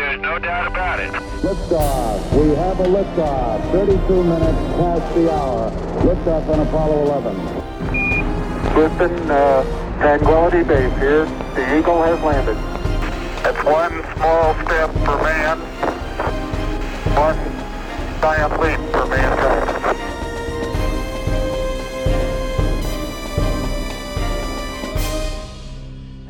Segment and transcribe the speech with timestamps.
[0.00, 1.12] there's no doubt about it.
[1.44, 2.40] Liftoff.
[2.40, 3.72] We have a liftoff.
[3.72, 5.70] 32 minutes past the hour.
[6.00, 7.60] Liftoff on Apollo 11.
[8.74, 11.26] Houston, uh, Tranquility Base here.
[11.54, 12.56] The Eagle has landed.
[13.44, 15.58] That's one small step for man,
[17.16, 17.36] one
[18.20, 19.49] giant leap for mankind.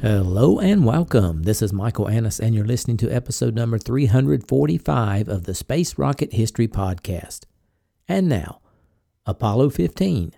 [0.03, 1.43] Hello and welcome.
[1.43, 6.33] This is Michael Annis, and you're listening to episode number 345 of the Space Rocket
[6.33, 7.41] History Podcast.
[8.09, 8.63] And now,
[9.27, 10.33] Apollo 15,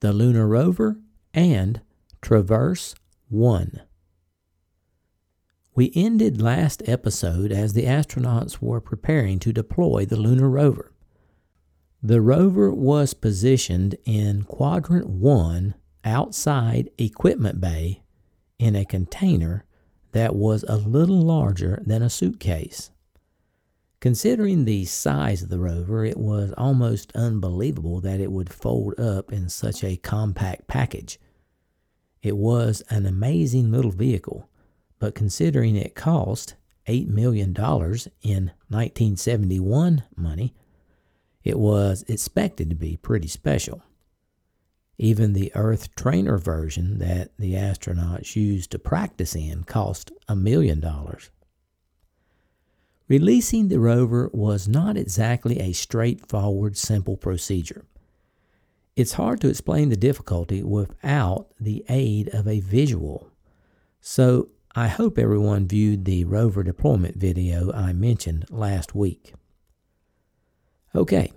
[0.00, 0.98] the Lunar Rover,
[1.32, 1.80] and
[2.20, 2.94] Traverse
[3.30, 3.80] 1.
[5.74, 10.92] We ended last episode as the astronauts were preparing to deploy the lunar rover.
[12.02, 18.02] The rover was positioned in Quadrant 1 outside Equipment Bay
[18.58, 19.64] in a container
[20.12, 22.90] that was a little larger than a suitcase.
[24.00, 29.32] Considering the size of the rover, it was almost unbelievable that it would fold up
[29.32, 31.18] in such a compact package.
[32.22, 34.48] It was an amazing little vehicle,
[34.98, 36.54] but considering it cost
[36.86, 40.54] $8 million in 1971 money,
[41.42, 43.82] it was expected to be pretty special.
[44.98, 50.80] Even the Earth trainer version that the astronauts used to practice in cost a million
[50.80, 51.30] dollars.
[53.06, 57.86] Releasing the rover was not exactly a straightforward, simple procedure.
[58.96, 63.30] It's hard to explain the difficulty without the aid of a visual.
[64.00, 69.32] So I hope everyone viewed the rover deployment video I mentioned last week.
[70.94, 71.32] Okay,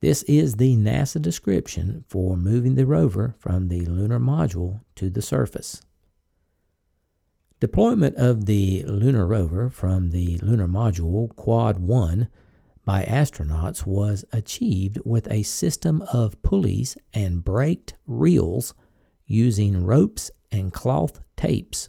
[0.00, 5.22] this is the NASA description for moving the rover from the lunar module to the
[5.22, 5.82] surface.
[7.60, 12.28] Deployment of the lunar rover from the lunar module Quad 1
[12.84, 18.74] by astronauts was achieved with a system of pulleys and braked reels
[19.26, 21.88] using ropes and cloth tapes.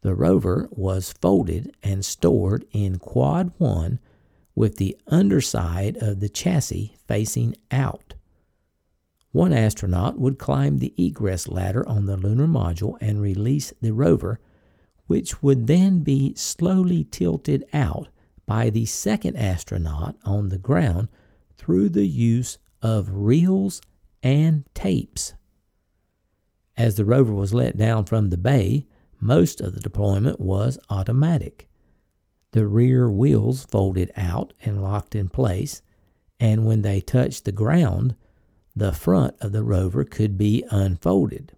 [0.00, 4.00] The rover was folded and stored in Quad 1
[4.54, 8.14] with the underside of the chassis facing out.
[9.32, 14.38] One astronaut would climb the egress ladder on the lunar module and release the rover,
[15.06, 18.08] which would then be slowly tilted out
[18.46, 21.08] by the second astronaut on the ground
[21.56, 23.80] through the use of reels
[24.22, 25.34] and tapes.
[26.76, 28.86] As the rover was let down from the bay,
[29.20, 31.68] most of the deployment was automatic.
[32.54, 35.82] The rear wheels folded out and locked in place,
[36.38, 38.14] and when they touched the ground,
[38.76, 41.56] the front of the rover could be unfolded.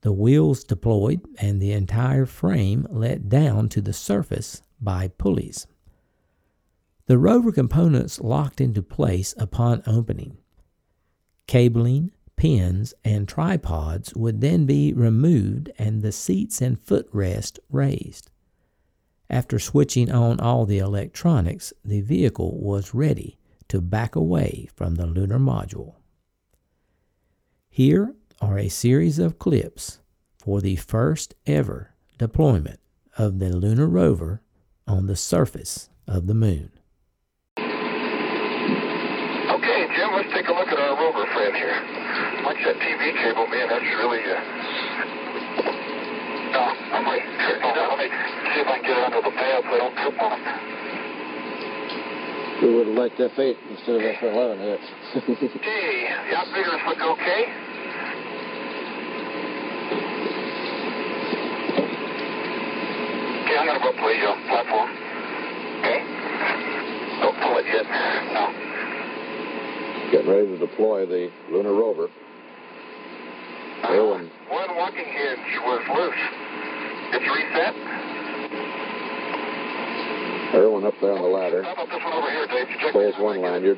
[0.00, 5.66] The wheels deployed and the entire frame let down to the surface by pulleys.
[7.04, 10.38] The rover components locked into place upon opening.
[11.46, 18.30] Cabling, pins, and tripods would then be removed and the seats and footrest raised.
[19.30, 25.06] After switching on all the electronics, the vehicle was ready to back away from the
[25.06, 25.94] lunar module.
[27.70, 30.00] Here are a series of clips
[30.38, 32.78] for the first ever deployment
[33.16, 34.42] of the lunar rover
[34.86, 36.70] on the surface of the moon.
[37.58, 37.66] Okay,
[39.96, 41.80] Jim, let's take a look at our rover friend here.
[42.44, 43.68] Watch that TV cable, man.
[43.68, 44.20] That's really.
[44.22, 44.40] Uh...
[46.52, 46.60] No,
[46.92, 47.22] I'm right.
[47.62, 48.06] Hold on, let me
[48.54, 50.46] see if I can get it under the pad so I don't trip on it.
[52.74, 54.82] We would have liked F8 instead of F11 hits.
[55.62, 57.46] Hey, the outriggers look okay.
[63.44, 64.90] Okay, I'm gonna go play you on platform.
[65.86, 66.02] Okay.
[67.22, 67.86] Don't pull it yet.
[68.34, 68.50] No.
[70.10, 72.06] Getting ready to deploy the lunar rover.
[72.06, 73.92] Uh-huh.
[73.94, 76.18] Irwin, One walking hinge was loose.
[77.14, 78.03] It's reset.
[80.54, 81.66] Everyone up there on the ladder.
[82.94, 83.74] There's one lanyard.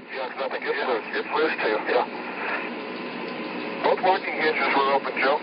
[3.83, 5.41] Both working hinges were open, Joe.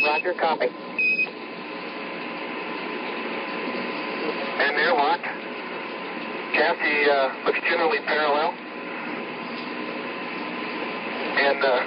[0.00, 0.72] Roger, copy.
[4.56, 5.28] And they're locked.
[6.56, 8.56] Kathy uh, looks generally parallel.
[11.36, 11.84] And uh,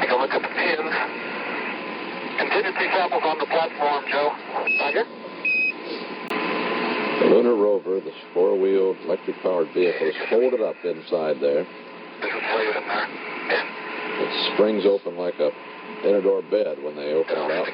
[0.00, 0.88] take a look at the pins.
[2.40, 4.32] Contingency samples on the platform, Joe.
[4.80, 5.25] Roger.
[7.36, 11.68] Lunar rover, this four-wheeled electric-powered vehicle, is folded up inside there.
[14.16, 15.52] It springs open like a
[16.08, 17.68] inner-door bed when they open it up.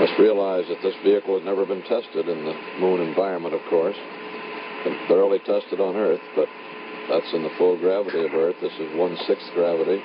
[0.00, 3.94] Must realize that this vehicle has never been tested in the moon environment, of course.
[4.82, 6.48] Been thoroughly tested on Earth, but
[7.08, 8.56] that's in the full gravity of Earth.
[8.60, 10.02] This is one-sixth gravity.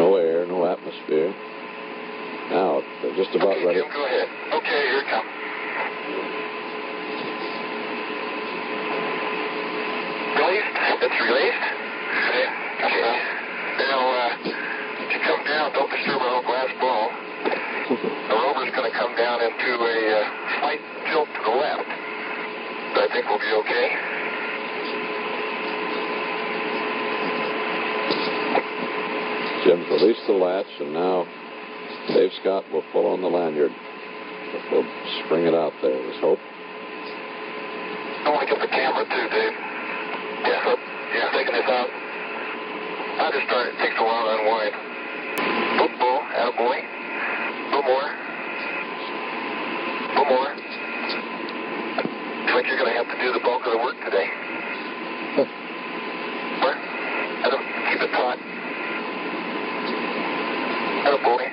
[0.00, 1.34] No air, no atmosphere.
[2.50, 3.78] Now, they're just about okay, ready.
[3.78, 4.26] Jim, go ahead.
[4.58, 5.30] Okay, here it comes.
[10.34, 10.74] Released?
[10.98, 11.64] It's released?
[12.34, 12.90] Yeah.
[12.90, 13.14] Okay.
[13.86, 17.14] Now, uh, to come down, don't disturb our glass ball.
[17.86, 20.26] The rover's going to come down into a uh,
[20.58, 21.86] slight tilt to the left.
[22.98, 23.86] But I think we'll be okay.
[29.62, 31.26] Jim's released the latch, and now
[32.14, 33.72] Dave Scott will pull on the lanyard.
[34.70, 34.86] We'll
[35.24, 36.38] spring it out there, let's hope.
[38.26, 39.54] Want to get the camera too, Dave.
[40.46, 40.76] Yeah, so,
[41.14, 41.90] yeah, taking this out.
[43.20, 43.74] I just started.
[43.74, 44.72] It takes a while to unwind.
[45.76, 46.78] Football, attaboy.
[46.80, 48.08] A little more.
[50.16, 50.50] A more.
[52.40, 54.24] Looks like you're going to have to do the bulk of the work today.
[56.64, 56.74] Where?
[56.74, 58.38] I don't keep it taut.
[61.04, 61.44] Attaboy.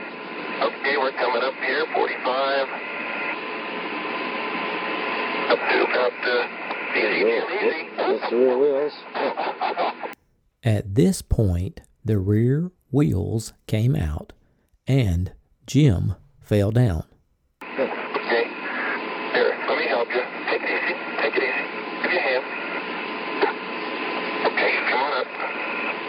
[0.57, 1.86] Okay, we're coming up here.
[1.94, 2.88] 45.
[5.48, 7.88] Up to about, uh, easy, easy.
[7.95, 8.94] That's the rear wheels.
[10.63, 14.34] At this point, the rear wheels came out
[14.88, 15.31] and
[15.66, 17.04] Jim fell down.
[17.63, 18.45] Okay.
[19.34, 20.24] Here, let me help you.
[20.50, 20.95] Take it easy.
[21.22, 21.66] Take it easy.
[22.04, 22.44] Give me a hand.
[24.48, 25.28] Okay, come on up.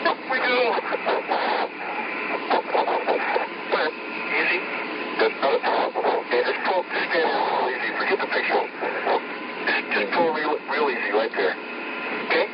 [0.06, 0.78] Up we go.
[0.78, 1.18] Come
[3.74, 3.90] on.
[4.38, 4.58] Easy.
[5.18, 5.32] Good.
[5.42, 6.82] Okay, just pull.
[6.86, 7.90] Just stand there real easy.
[7.98, 8.62] Forget the picture.
[9.66, 11.54] Just, just pull real, real easy right there.
[12.28, 12.46] Okay?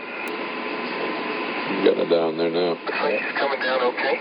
[1.84, 2.80] Getting it down there now.
[2.80, 4.16] Looks like he's coming down okay.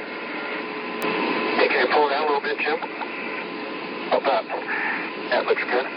[1.55, 2.79] Hey, can you pull it out a little bit, Jim?
[4.09, 4.43] How about?
[5.31, 5.87] That looks good.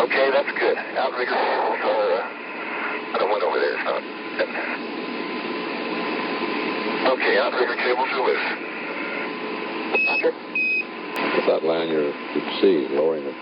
[0.00, 0.76] Okay, that's good.
[0.96, 4.02] Outrigger cables are, uh, I don't want over there, it's not.
[7.14, 8.48] Okay, outrigger cables are loose.
[10.08, 10.32] Roger.
[11.36, 13.36] With that lanyard, you can see lowering it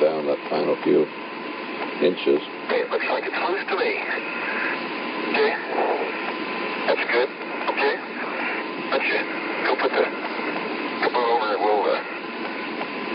[0.00, 1.06] down that final few
[2.02, 2.40] inches.
[2.68, 3.92] Okay, it looks like it's loose to me.
[5.32, 5.52] Okay.
[6.86, 7.28] That's good.
[7.72, 7.94] Okay.
[8.92, 9.26] Let's just
[9.66, 11.98] go put the, come on over and we'll, uh,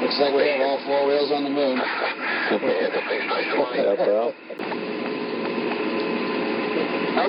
[0.02, 1.78] Looks like we have all four wheels on the moon.
[1.78, 3.86] yeah, this thing's nice and light.
[3.86, 4.34] Yeah, pal.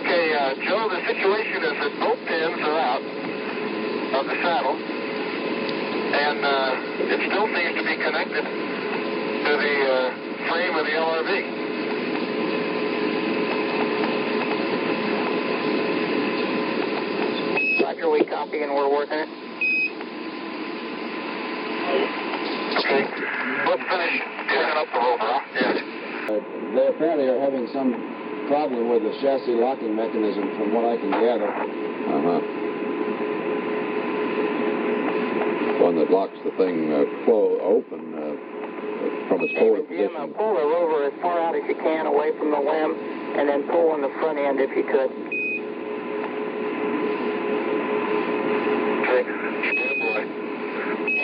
[0.01, 6.41] Okay, uh, Joe, the situation is that both pins are out of the saddle, and
[6.41, 11.63] uh, it still seems to be connected to the uh, frame of the LRV.
[17.83, 19.29] Roger, we copy and we're working it.
[22.73, 23.05] Okay,
[23.69, 24.15] let's finish
[24.49, 25.41] tearing up the rover, huh?
[25.55, 26.33] Yeah.
[26.33, 26.41] Uh,
[26.75, 27.93] they apparently are having some
[28.49, 31.47] problem with the chassis locking mechanism, from what I can gather.
[31.47, 32.43] Uh-huh.
[35.79, 38.35] One that locks the thing uh, clo- open uh,
[39.31, 42.35] from its forward Jim, uh, pull the rover as far out as you can away
[42.37, 45.11] from the LM, and then pull on the front end if you could.
[49.07, 50.19] Okay, stand by.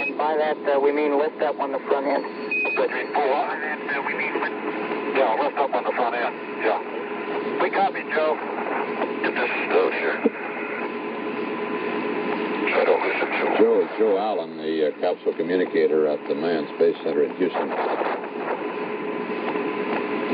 [0.07, 2.23] And by that, uh, we mean lift up on the front end.
[2.79, 3.59] But we pull up.
[4.07, 4.39] we need
[5.19, 6.35] Yeah, lift up on the front end.
[6.63, 6.99] Yeah.
[7.63, 8.35] We copy, Joe.
[9.23, 10.19] Get this stowed here.
[12.75, 12.99] I don't.
[13.59, 17.71] Joe is Joe Allen, the uh, capsule communicator at the Manned Space Center in Houston.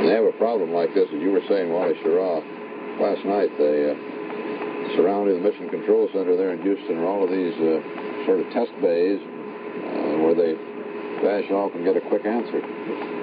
[0.01, 2.41] And they have a problem like this, as you were saying, Wally Schirra,
[2.97, 3.53] last night.
[3.61, 3.95] They uh,
[4.97, 8.49] surrounding the Mission Control Center there in Houston are all of these uh, sort of
[8.57, 10.57] test bays uh, where they
[11.21, 13.14] dash off and get a quick answer.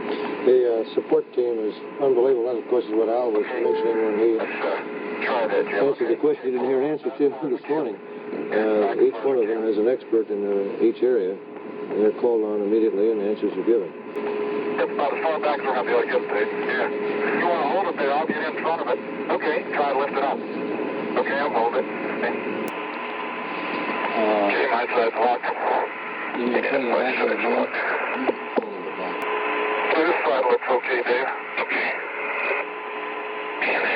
[0.42, 2.50] The uh, support team is unbelievable.
[2.50, 4.74] That, of course, is what Al was mentioning when he Let's uh,
[5.22, 5.86] try that, Jim.
[5.86, 7.94] answered the question you didn't hear an answer to this morning.
[8.50, 12.42] Uh, each one of them is an expert in uh, each area, and they're called
[12.42, 13.94] on immediately, and answers are given.
[14.82, 16.50] About as far back as we're going to be able to get, Dave.
[16.50, 16.90] Yeah.
[16.90, 19.00] If you want to hold it there, I'll get in front of it.
[19.38, 20.40] Okay, try to lift it up.
[20.42, 21.86] Okay, I'll hold it.
[21.86, 22.34] Okay,
[24.10, 25.46] Uh, okay my side's locked.
[26.42, 28.41] you mean putting it my back on the
[30.32, 31.28] side looks okay, Dave.
[31.60, 31.90] Okay.
[33.60, 33.96] DNA.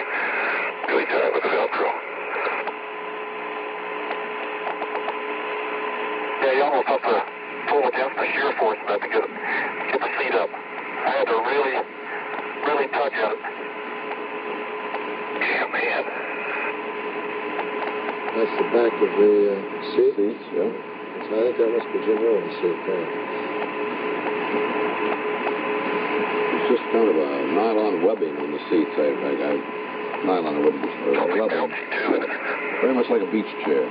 [0.92, 1.90] Really tight with the Velcro.
[6.44, 7.16] Yeah, you almost have to
[7.72, 10.52] pull against the shear force of to get, get the seat up.
[10.52, 11.76] I had to really,
[12.68, 13.40] really tug at it.
[15.40, 16.04] Damn, man.
[18.36, 19.60] That's the back of the uh,
[19.96, 20.12] seat.
[20.20, 20.68] Seats, yeah.
[20.68, 23.26] So I think that must be Jim Irwin's seat there.
[26.66, 28.90] It's just kind of a nylon webbing on the seats.
[28.98, 29.54] I, I, I
[30.26, 31.70] nylon wouldn't or webbing.
[32.82, 33.86] Very much like a beach chair.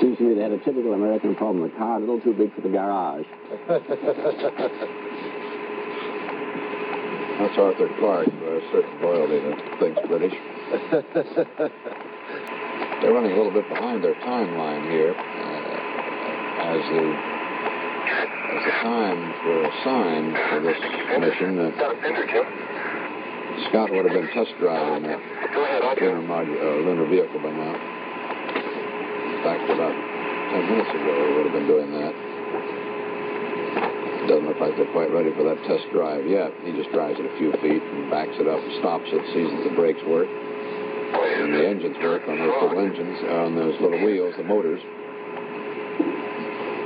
[0.00, 1.70] Seems to me they had a typical American problem.
[1.70, 3.26] The car a little too big for the garage.
[7.38, 10.34] That's Arthur Clarke, a certain loyalty to things British.
[12.98, 17.37] They're running a little bit behind their timeline here, uh, as the
[18.48, 18.72] as the
[19.44, 20.80] for a sign for this
[21.20, 21.58] mission.
[21.60, 21.68] Uh,
[23.68, 25.20] Scott would have been test driving that
[26.00, 27.76] lunar, uh, lunar vehicle by now.
[27.76, 32.14] In fact, about ten minutes ago, he would have been doing that.
[34.32, 36.52] Doesn't look like they're quite ready for that test drive yet.
[36.64, 39.64] He just drives it a few feet and backs it up, stops it, sees that
[39.68, 40.28] the brakes work.
[40.28, 44.80] And the engines work on those little engines, on those little wheels, the motors.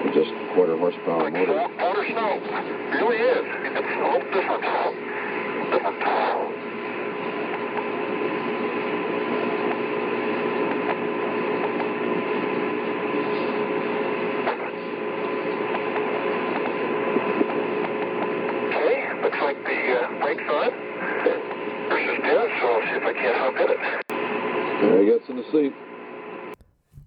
[0.03, 1.71] They're just quarter horsepower motors.
[1.79, 2.41] Water snow.
[2.99, 3.47] Really is.
[3.47, 4.63] It's all different.
[5.71, 6.03] Different.
[18.75, 20.71] Okay, looks like the uh, brakes on.
[21.89, 23.79] Versus dead, so I'll see if I can't in it.
[24.83, 25.73] There he gets in the seat.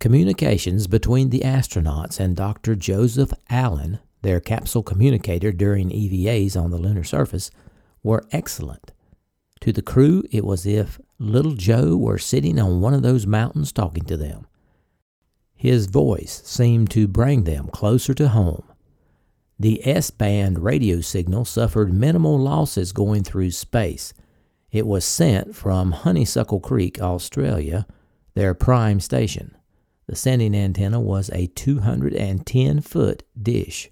[0.05, 2.75] Communications between the astronauts and Dr.
[2.75, 7.49] Joseph Allen, their capsule communicator during EVAs on the lunar surface,
[8.03, 8.91] were excellent.
[9.61, 13.25] To the crew, it was as if little Joe were sitting on one of those
[13.25, 14.45] mountains talking to them.
[15.55, 18.71] His voice seemed to bring them closer to home.
[19.57, 24.13] The S band radio signal suffered minimal losses going through space.
[24.71, 27.87] It was sent from Honeysuckle Creek, Australia,
[28.35, 29.55] their prime station.
[30.07, 33.89] The sending antenna was a 210 foot dish.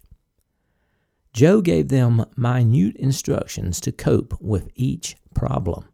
[1.34, 5.86] Joe gave them minute instructions to cope with each problem.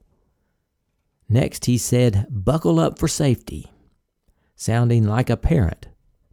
[1.29, 3.71] Next, he said, Buckle up for safety,
[4.55, 5.87] sounding like a parent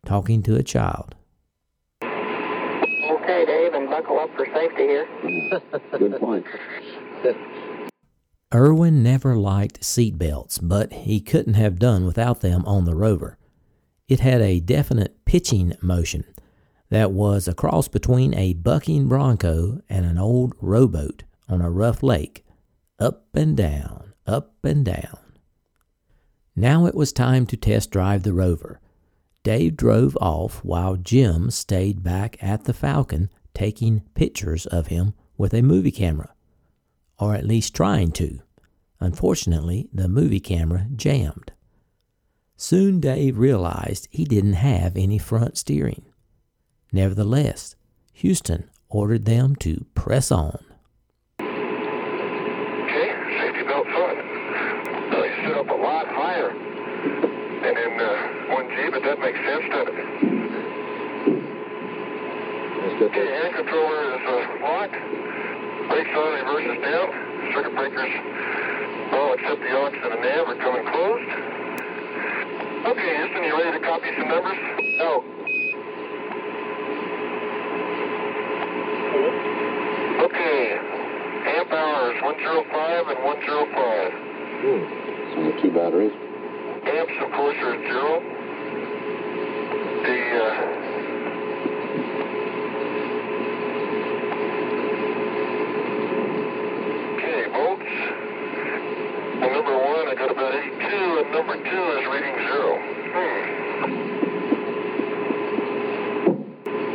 [0.06, 1.14] talking to a child.
[2.02, 5.08] Okay, Dave, and buckle up for safety here.
[5.98, 6.46] Good point.
[8.54, 13.35] Irwin never liked seat belts, but he couldn't have done without them on the rover.
[14.08, 16.24] It had a definite pitching motion
[16.90, 22.02] that was a cross between a bucking bronco and an old rowboat on a rough
[22.02, 22.44] lake,
[23.00, 25.18] up and down, up and down.
[26.54, 28.80] Now it was time to test drive the rover.
[29.42, 35.52] Dave drove off while Jim stayed back at the Falcon taking pictures of him with
[35.52, 36.32] a movie camera,
[37.18, 38.40] or at least trying to.
[39.00, 41.52] Unfortunately, the movie camera jammed.
[42.58, 46.06] Soon Dave realized he didn't have any front steering.
[46.90, 47.76] Nevertheless,
[48.14, 50.64] Houston ordered them to press on.
[51.38, 54.16] Okay, safety belt's on.
[55.12, 56.48] Well, you sit up a lot higher
[57.60, 60.06] than in uh, 1G, but that makes sense, doesn't it?
[62.96, 64.96] Okay, hand controller is uh, locked.
[65.92, 67.12] Brakes on, reverse is down.
[67.52, 68.12] Circuit breakers,
[69.12, 71.56] all except the aux and the nav are coming closed.
[72.86, 74.56] Okay, Houston, you ready to copy some numbers?
[74.98, 75.24] No.
[80.22, 80.78] Okay,
[81.58, 84.12] amp hours 105 and 105.
[84.62, 84.82] Hmm.
[85.34, 86.12] So the two batteries.
[86.86, 88.22] Amps, of course, are zero.
[90.06, 90.86] The uh,
[97.18, 98.26] okay volts.
[99.40, 100.72] Well, number one, I got about 82,
[101.20, 102.80] and number two is reading zero.
[103.12, 103.42] Hmm.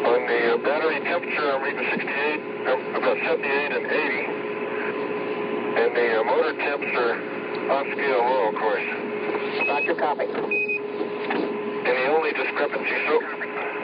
[0.10, 4.42] On the uh, battery temperature, I'm reading 68, um, about 78 and 80.
[5.78, 7.14] And the uh, motor temps are
[7.70, 8.88] on scale low, of course.
[9.70, 10.26] Roger, copy.
[10.26, 13.22] And the only discrepancy so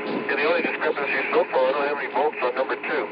[0.08, 3.03] and the only discrepancy so far, I don't have any volts on number two.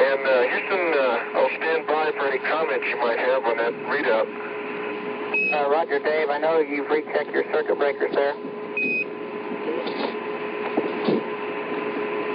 [0.00, 3.74] And uh, Houston, uh, I'll stand by for any comments you might have on that
[3.88, 4.28] readout.
[5.52, 6.30] Uh, Roger, Dave.
[6.30, 8.34] I know you've rechecked your circuit breakers there.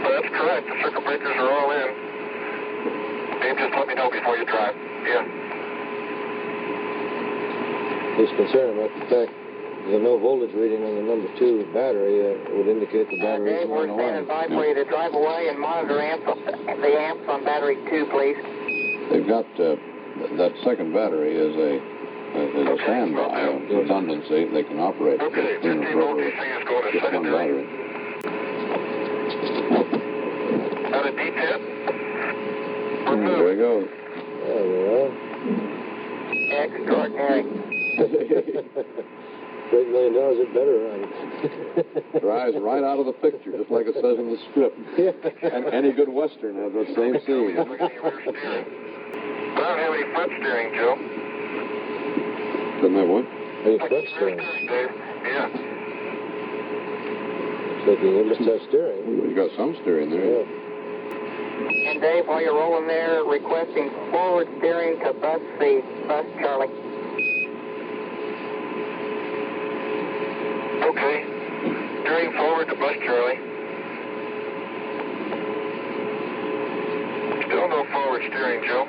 [0.03, 0.67] Well, that's correct.
[0.67, 2.04] The circuit breakers are all in.
[3.55, 4.75] Dave, just let me know before you drive.
[5.07, 5.23] Yeah.
[8.19, 9.31] He's concerned about the fact
[9.91, 13.51] the no voltage reading on the number two battery uh, would indicate the Uh, battery
[13.51, 14.25] Dave, isn't we're on the line.
[14.25, 18.05] standing by for you to drive away and monitor amps, the amps on battery two,
[18.09, 18.37] please.
[19.11, 19.75] They've got uh,
[20.41, 21.71] that second battery is a
[22.35, 24.45] is a standby, a redundancy.
[24.51, 25.29] They can operate the
[25.63, 26.33] lunar rover with
[26.91, 27.67] just one battery.
[30.95, 31.61] Out of D10.
[31.61, 31.74] And
[33.21, 33.87] there we go.
[34.45, 35.09] There we are.
[36.63, 37.43] Extraordinary.
[39.69, 41.01] For $8 million, it better run.
[42.21, 44.77] Drives right out of the picture, just like it says in the script.
[45.41, 47.57] And any good Western has that same scene.
[47.57, 47.63] I
[49.57, 50.95] don't have any front steering, Joe.
[52.81, 53.25] Doesn't have one?
[53.65, 54.37] Any front steering?
[54.37, 54.91] Dave.
[55.25, 55.49] Yeah.
[57.85, 59.01] So you must have steering.
[59.25, 60.41] You got some steering there.
[60.41, 60.64] Yeah.
[62.05, 66.67] And Dave, while you're rolling there, requesting forward steering to bus C, bus Charlie.
[70.85, 71.17] Okay.
[72.01, 73.39] Steering forward to bus Charlie.
[77.47, 78.85] Still no forward steering, Joe.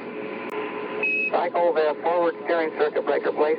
[1.33, 3.57] Cycle the forward steering circuit breaker, please.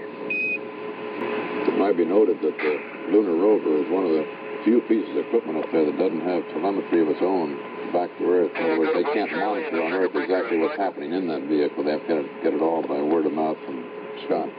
[1.68, 4.28] It might be noted that the lunar rover is one of the
[4.64, 8.24] few pieces of equipment up there that doesn't have telemetry of its own back to
[8.25, 8.51] Earth.
[8.56, 11.84] In other words, they can't monitor on Earth exactly what's happening in that vehicle.
[11.84, 13.84] They have to get it, get it all by word of mouth from
[14.25, 14.50] Scott.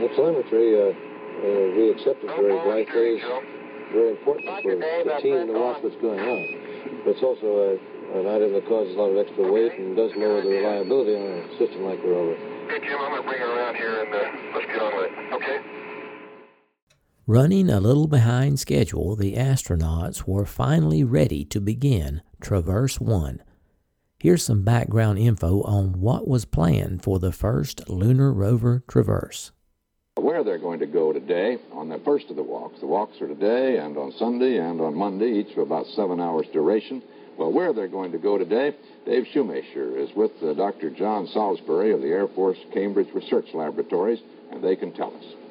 [0.00, 3.20] The telemetry, uh, uh, we accept it very blithely.
[3.20, 6.40] It's very important for the team to watch what's going on.
[7.04, 7.70] But it's also a,
[8.20, 11.44] an item that causes a lot of extra weight and does lower the reliability on
[11.44, 12.36] a system like the rover.
[12.70, 15.10] Okay, Jim, I'm going to bring her around here and uh, let's get on with
[15.10, 15.14] it.
[15.36, 15.58] Okay?
[17.32, 23.40] Running a little behind schedule, the astronauts were finally ready to begin Traverse 1.
[24.18, 29.52] Here's some background info on what was planned for the first lunar rover Traverse.
[30.16, 32.80] Where they're going to go today on the first of the walks.
[32.80, 36.46] The walks are today and on Sunday and on Monday, each for about seven hours
[36.52, 37.00] duration.
[37.38, 38.74] Well, where they're going to go today,
[39.06, 40.90] Dave Shoemaker is with uh, Dr.
[40.90, 44.18] John Salisbury of the Air Force Cambridge Research Laboratories,
[44.50, 45.49] and they can tell us.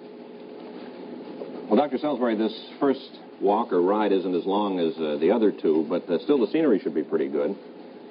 [1.70, 2.00] Well, Dr.
[2.00, 6.10] Salisbury, this first walk or ride isn't as long as uh, the other two, but
[6.10, 7.56] uh, still the scenery should be pretty good.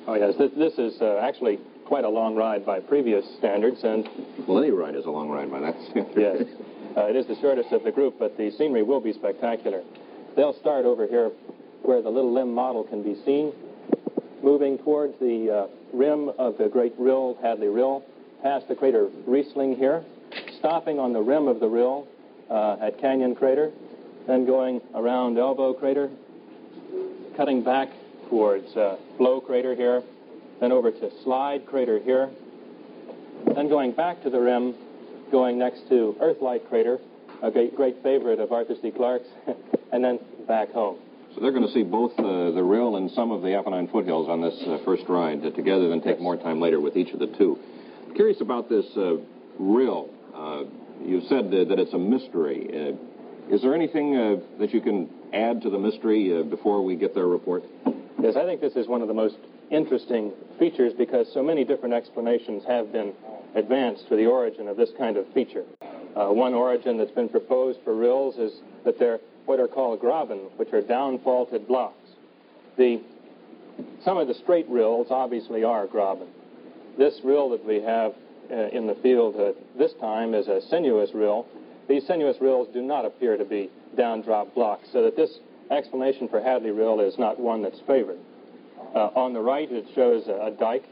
[0.07, 0.35] Oh, yes.
[0.39, 4.09] This, this is uh, actually quite a long ride by previous standards, and
[4.47, 6.17] Well, any ride is a long ride by that standard.
[6.17, 6.47] yes,
[6.97, 9.83] uh, it is the shortest of the group, but the scenery will be spectacular.
[10.37, 11.33] They'll start over here
[11.83, 13.53] where the little LM model can be seen,
[14.41, 18.05] moving towards the uh, rim of the great rill, Hadley Rille,
[18.41, 20.05] past the crater Rhysling here,
[20.61, 22.07] stopping on the rim of the rill
[22.51, 23.71] uh, at Canyon Crater,
[24.27, 26.11] then going around Elbow Crater,
[27.37, 27.89] cutting back
[28.29, 30.03] towards uh, Blow Crater here,
[30.61, 32.31] then over to Slide Crater here,
[33.55, 34.75] then going back to the rim,
[35.31, 36.99] going next to Earthlight Crater,
[37.43, 38.91] a great, great favorite of Arthur C.
[38.91, 39.29] Clarke's,
[39.93, 40.99] and then back home.
[41.35, 44.29] So they're going to see both uh, the rill and some of the Apennine foothills
[44.29, 47.21] on this uh, first ride uh, together, then take more time later with each of
[47.21, 47.59] the two.
[48.17, 49.17] Curious about this uh,
[49.59, 50.09] rill.
[51.05, 52.69] You said that it's a mystery.
[52.73, 56.97] Uh, is there anything uh, that you can add to the mystery uh, before we
[56.97, 57.65] get their report?
[58.21, 59.37] Yes, I think this is one of the most
[59.71, 63.15] interesting features because so many different explanations have been
[63.55, 65.65] advanced for the origin of this kind of feature.
[66.17, 68.53] Uh, one origin that's been proposed for rills is
[68.85, 72.11] that they're what are called graben, which are down-faulted blocks.
[72.77, 73.01] The,
[74.05, 76.29] some of the straight rills obviously are graben.
[76.99, 78.13] This rill that we have
[78.51, 81.47] uh, in the field at this time is a sinuous rill.
[81.89, 85.39] These sinuous rills do not appear to be down-drop blocks, so that this
[85.71, 88.19] explanation for Hadley Rille is not one that's favored.
[88.95, 90.85] Uh, on the right, it shows a, a dike,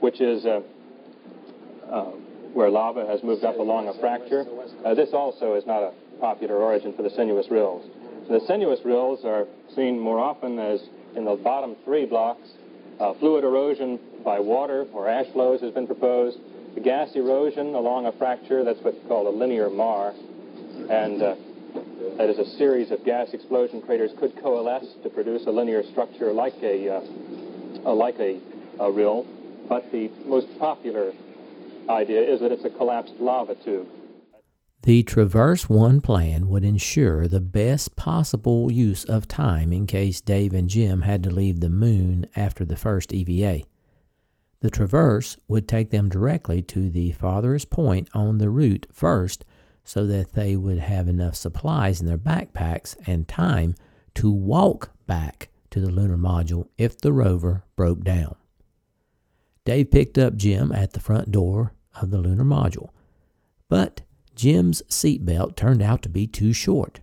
[0.00, 0.60] which is uh,
[1.90, 2.04] uh,
[2.52, 4.44] where lava has moved up along a fracture.
[4.84, 7.84] Uh, this also is not a popular origin for the sinuous rills.
[8.26, 10.80] So the sinuous rills are seen more often as
[11.16, 12.48] in the bottom three blocks.
[12.98, 16.38] Uh, fluid erosion by water or ash flows has been proposed.
[16.74, 20.12] The gas erosion along a fracture, that's what's called a linear maar.
[20.90, 21.36] And uh,
[22.16, 26.32] that is a series of gas explosion craters could coalesce to produce a linear structure
[26.32, 27.00] like a, uh,
[27.86, 28.40] uh, like a,
[28.80, 29.24] a rill.
[29.68, 31.12] But the most popular
[31.88, 33.86] idea is that it's a collapsed lava tube.
[34.82, 40.52] The Traverse 1 plan would ensure the best possible use of time in case Dave
[40.52, 43.62] and Jim had to leave the moon after the first EVA.
[44.64, 49.44] The Traverse would take them directly to the farthest point on the route first
[49.84, 53.74] so that they would have enough supplies in their backpacks and time
[54.14, 58.36] to walk back to the lunar module if the rover broke down.
[59.66, 62.88] Dave picked up Jim at the front door of the lunar module,
[63.68, 64.00] but
[64.34, 67.00] Jim's seatbelt turned out to be too short.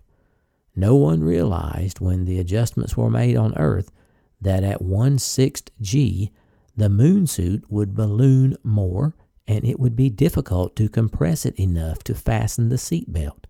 [0.74, 3.92] No one realized when the adjustments were made on Earth
[4.40, 6.32] that at 1 6th G,
[6.76, 9.14] the moon suit would balloon more
[9.46, 13.46] and it would be difficult to compress it enough to fasten the seat belt.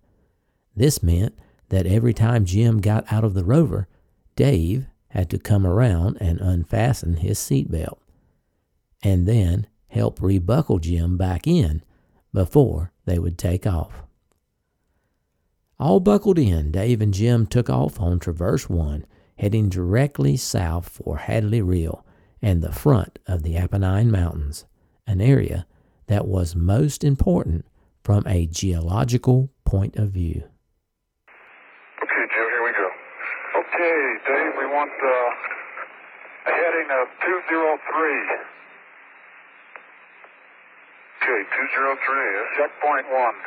[0.75, 1.37] This meant
[1.69, 3.87] that every time Jim got out of the rover,
[4.35, 8.01] Dave had to come around and unfasten his seat belt,
[9.03, 11.83] and then help rebuckle Jim back in
[12.33, 14.03] before they would take off.
[15.79, 19.05] All buckled in, Dave and Jim took off on Traverse 1,
[19.37, 22.03] heading directly south for Hadley Rille
[22.43, 24.65] and the front of the Apennine Mountains,
[25.07, 25.65] an area
[26.07, 27.65] that was most important
[28.03, 30.43] from a geological point of view.
[32.03, 32.89] Okay, Jim, here we go.
[33.63, 37.63] Okay, Dave, we want uh, a heading of 203.
[41.23, 42.59] Okay, 203.
[42.59, 43.39] Checkpoint one.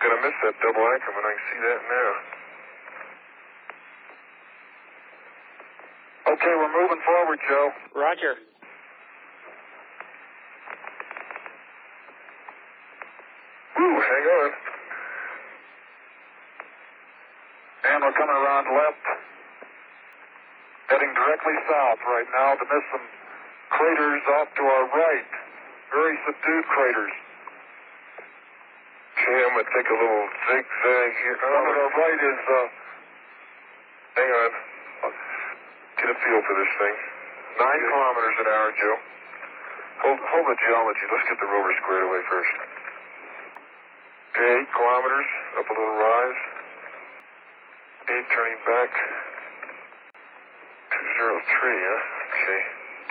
[0.00, 1.20] Gonna miss that double Ackerman.
[1.20, 2.35] I can see that now.
[6.26, 7.70] Okay, we're moving forward, Joe.
[7.94, 8.34] Roger.
[13.78, 14.50] Woo, hang on.
[17.86, 19.06] And we're coming around left.
[20.90, 23.06] Heading directly south right now to miss some
[23.70, 25.30] craters off to our right.
[25.94, 27.14] Very subdued craters.
[29.14, 31.38] Okay, I'm gonna take a little zigzag here.
[31.38, 32.66] Some to the right is, uh,
[34.16, 34.75] Hang on.
[35.96, 36.96] I'll get a feel for this thing.
[37.56, 38.98] Nine kilometers an hour, Joe.
[40.04, 41.04] Hold, hold the geology.
[41.08, 42.52] Let's get the rover squared away first.
[44.36, 46.40] Okay, eight kilometers, up a little rise.
[48.12, 48.92] Eight turning back.
[50.92, 52.00] 203, huh?
[52.28, 52.60] Okay.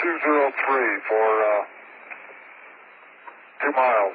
[0.06, 1.64] 203 for, uh,
[3.66, 4.14] two miles.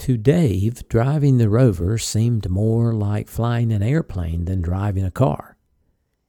[0.00, 5.57] To Dave, driving the rover seemed more like flying an airplane than driving a car.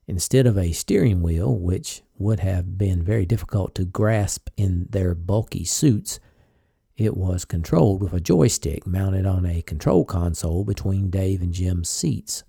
[0.10, 5.14] Instead of a steering wheel, which would have been very difficult to grasp in their
[5.14, 6.20] bulky suits,
[6.98, 11.90] it was controlled with a joystick mounted on a control console between Dave and Jim's
[11.90, 12.44] seats.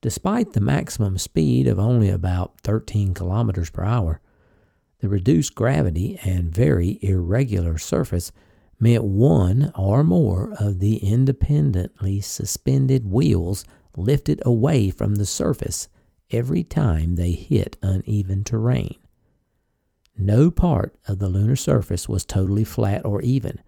[0.00, 4.22] Despite the maximum speed of only about 13 kilometers per hour,
[5.00, 8.32] the reduced gravity and very irregular surface
[8.80, 15.90] meant one or more of the independently suspended wheels lifted away from the surface
[16.30, 18.96] every time they hit uneven terrain.
[20.18, 23.60] No part of the lunar surface was totally flat or even.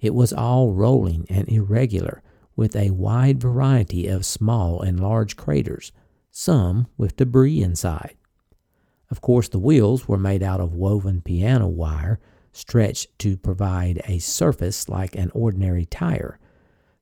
[0.00, 2.22] It was all rolling and irregular,
[2.54, 5.92] with a wide variety of small and large craters,
[6.30, 8.16] some with debris inside.
[9.10, 12.20] Of course, the wheels were made out of woven piano wire
[12.52, 16.38] stretched to provide a surface like an ordinary tire.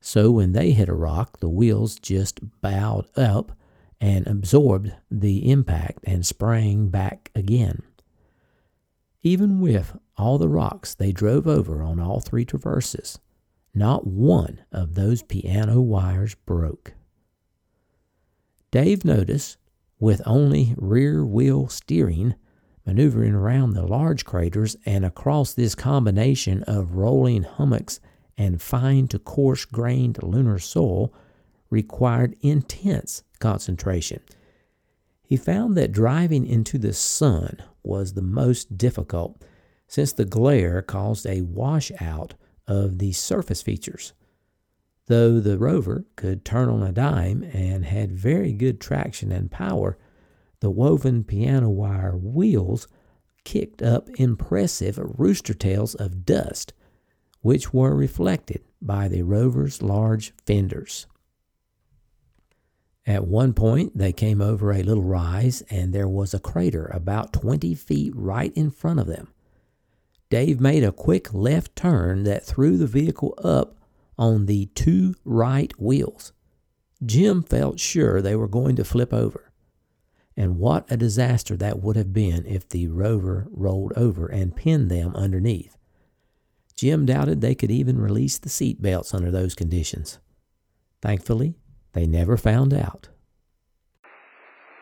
[0.01, 3.53] So when they hit a rock, the wheels just bowed up
[4.01, 7.83] and absorbed the impact and sprang back again.
[9.23, 13.19] Even with all the rocks they drove over on all three traverses,
[13.75, 16.95] not one of those piano wires broke.
[18.71, 19.59] Dave noticed,
[19.99, 22.35] with only rear wheel steering,
[22.85, 28.01] maneuvering around the large craters and across this combination of rolling hummocks
[28.39, 31.13] and fine to coarse grained lunar soil
[31.71, 34.20] required intense concentration.
[35.22, 39.42] He found that driving into the sun was the most difficult
[39.88, 42.35] since the glare caused a washout
[42.66, 44.12] of the surface features.
[45.07, 49.96] Though the rover could turn on a dime and had very good traction and power,
[50.61, 52.88] the woven piano wire wheels
[53.44, 56.72] kicked up impressive rooster tails of dust,
[57.40, 61.07] which were reflected by the rover's large fenders.
[63.07, 67.33] At one point, they came over a little rise, and there was a crater about
[67.33, 69.29] 20 feet right in front of them.
[70.29, 73.77] Dave made a quick left turn that threw the vehicle up
[74.19, 76.33] on the two right wheels.
[77.05, 79.53] Jim felt sure they were going to flip over.
[80.37, 84.90] And what a disaster that would have been if the rover rolled over and pinned
[84.90, 85.77] them underneath.
[86.75, 90.19] Jim doubted they could even release the seat belts under those conditions.
[91.01, 91.55] Thankfully,
[91.97, 93.09] they never found out.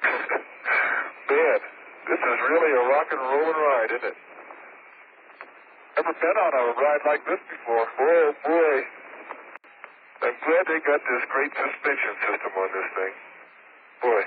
[0.02, 1.60] Bad.
[2.10, 4.16] This is really a rock and rolling ride, isn't it?
[5.96, 7.86] Never been on a ride like this before.
[8.00, 8.82] Oh boy.
[10.26, 13.14] I'm glad they got this great suspension system on this thing.
[14.02, 14.22] Boy.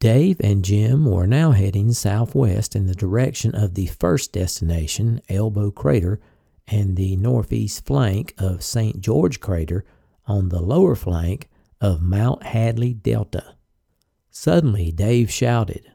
[0.00, 5.70] Dave and Jim were now heading southwest in the direction of the first destination, Elbow
[5.70, 6.20] Crater,
[6.66, 9.00] and the northeast flank of St.
[9.00, 9.84] George Crater
[10.26, 11.48] on the lower flank
[11.80, 13.56] of Mount Hadley Delta.
[14.30, 15.90] Suddenly, Dave shouted,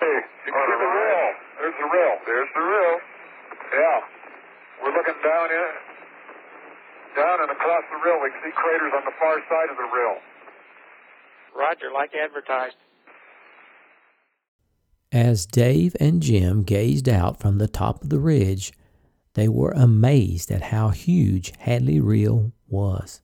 [0.00, 1.26] Hey, you can see the rail.
[1.58, 2.14] There's the rail.
[2.26, 2.94] There's the rail.
[3.72, 4.00] Yeah.
[4.82, 5.70] We're looking down in,
[7.16, 8.20] down and across the rail.
[8.22, 10.16] We can see craters on the far side of the rail.
[11.56, 12.76] Roger, like advertised.
[15.10, 18.72] As Dave and Jim gazed out from the top of the ridge,
[19.34, 23.21] they were amazed at how huge Hadley Rille was.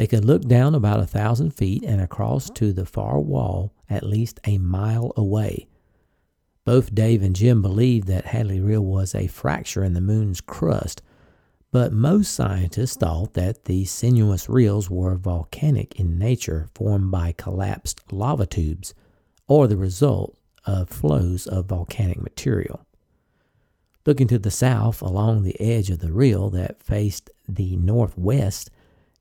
[0.00, 4.02] They could look down about a thousand feet and across to the far wall at
[4.02, 5.66] least a mile away.
[6.64, 11.02] Both Dave and Jim believed that Hadley Rille was a fracture in the moon's crust,
[11.70, 18.10] but most scientists thought that the sinuous rilles were volcanic in nature, formed by collapsed
[18.10, 18.94] lava tubes,
[19.48, 20.34] or the result
[20.64, 22.86] of flows of volcanic material.
[24.06, 28.70] Looking to the south along the edge of the rille that faced the northwest,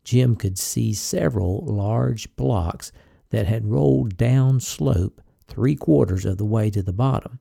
[0.10, 2.92] Jim could see several large blocks
[3.30, 7.40] that had rolled down slope three quarters of the way to the bottom,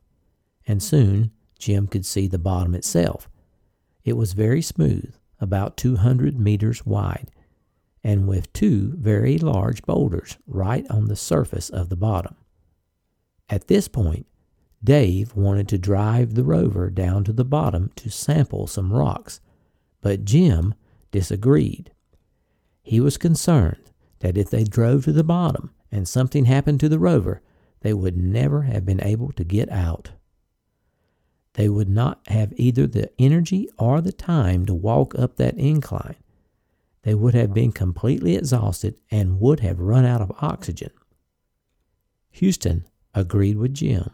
[0.67, 3.27] and soon Jim could see the bottom itself.
[4.05, 7.31] It was very smooth, about 200 meters wide,
[8.05, 12.37] and with two very large boulders right on the surface of the bottom.
[13.49, 14.27] At this point,
[14.85, 19.41] Dave wanted to drive the rover down to the bottom to sample some rocks,
[20.03, 20.75] but Jim
[21.11, 21.93] disagreed.
[22.89, 26.99] He was concerned that if they drove to the bottom and something happened to the
[26.99, 27.43] rover,
[27.83, 30.13] they would never have been able to get out.
[31.53, 36.17] They would not have either the energy or the time to walk up that incline.
[37.03, 40.93] They would have been completely exhausted and would have run out of oxygen.
[42.31, 44.13] Houston agreed with Jim.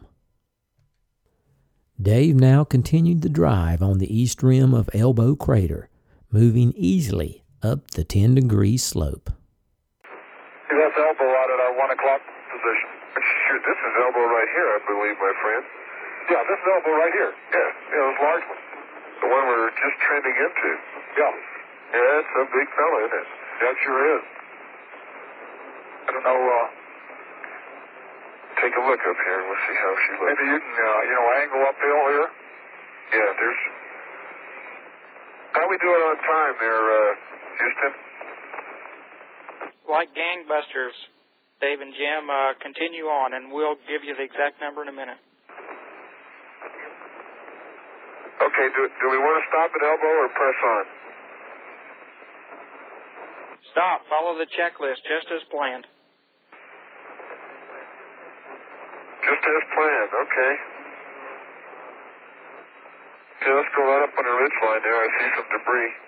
[2.03, 5.89] Dave now continued the drive on the east rim of Elbow Crater,
[6.33, 9.33] moving easily up the 10 degree slope.
[10.69, 12.21] That's elbow out at our 1 o'clock
[12.53, 12.91] position.
[13.17, 15.65] Shoot, this is elbow right here, I believe, my friend.
[16.29, 17.33] Yeah, this is elbow right here.
[17.33, 18.63] Yeah, yeah, this large one.
[19.25, 20.71] The one we're just trending into.
[21.17, 21.33] Yeah.
[21.95, 23.29] Yeah, it's a big fella, isn't it?
[23.65, 24.25] That sure is.
[26.05, 26.67] I don't know, uh,
[28.61, 30.27] take a look up here and we'll see how she looks.
[30.27, 32.29] Maybe you can, uh, you know, angle uphill here.
[33.15, 33.63] Yeah, there's.
[35.55, 37.15] How we doing on time there, uh,
[37.59, 37.93] Houston?
[39.89, 40.97] Like gangbusters,
[41.61, 44.97] Dave and Jim, uh, continue on, and we'll give you the exact number in a
[44.97, 45.21] minute.
[48.43, 50.85] Okay, do, do we want to stop at elbow or press on?
[53.71, 53.99] Stop.
[54.11, 55.87] Follow the checklist, just as planned.
[59.25, 60.53] Just as planned, okay.
[63.41, 64.99] Okay, let's go right up on the ridge line there.
[65.01, 66.04] I see some debris.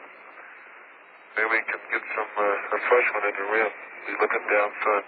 [1.37, 3.72] Maybe we can get some uh, refreshment in the rim.
[4.09, 5.07] Be looking down front.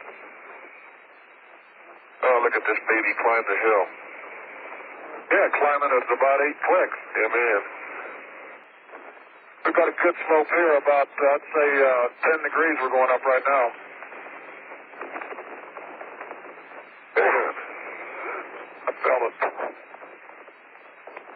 [2.21, 3.85] Oh, look at this baby climb the hill.
[5.33, 7.01] Yeah, climbing at about eight clicks.
[7.17, 7.61] Yeah, man.
[9.65, 13.09] We've got a good slope here, about, uh, I'd say, uh, 10 degrees we're going
[13.09, 13.67] up right now.
[17.17, 17.53] Man,
[18.85, 19.37] I felt it.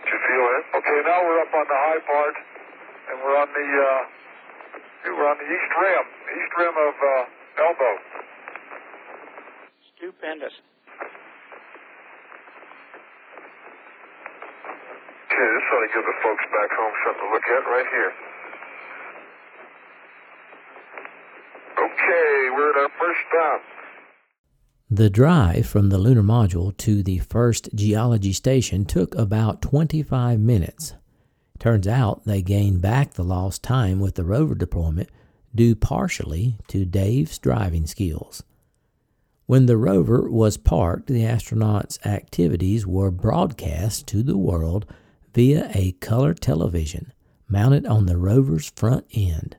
[0.05, 0.65] Did you feel it?
[0.77, 2.37] Okay, now we're up on the high part,
[3.09, 4.22] and we're on the, uh,
[5.11, 6.07] we're on the east rim,
[6.39, 7.95] east rim of, uh, elbow.
[9.97, 10.55] Stupendous.
[15.33, 18.13] Okay, this ought to give the folks back home something to look at right here.
[21.79, 23.61] Okay, we're at our first stop.
[24.91, 30.95] The drive from the lunar module to the first geology station took about 25 minutes.
[31.63, 35.09] Turns out they gained back the lost time with the rover deployment
[35.55, 38.43] due partially to Dave's driving skills.
[39.47, 44.87] When the rover was parked, the astronauts' activities were broadcast to the world
[45.35, 47.13] via a color television
[47.47, 49.57] mounted on the rover's front end.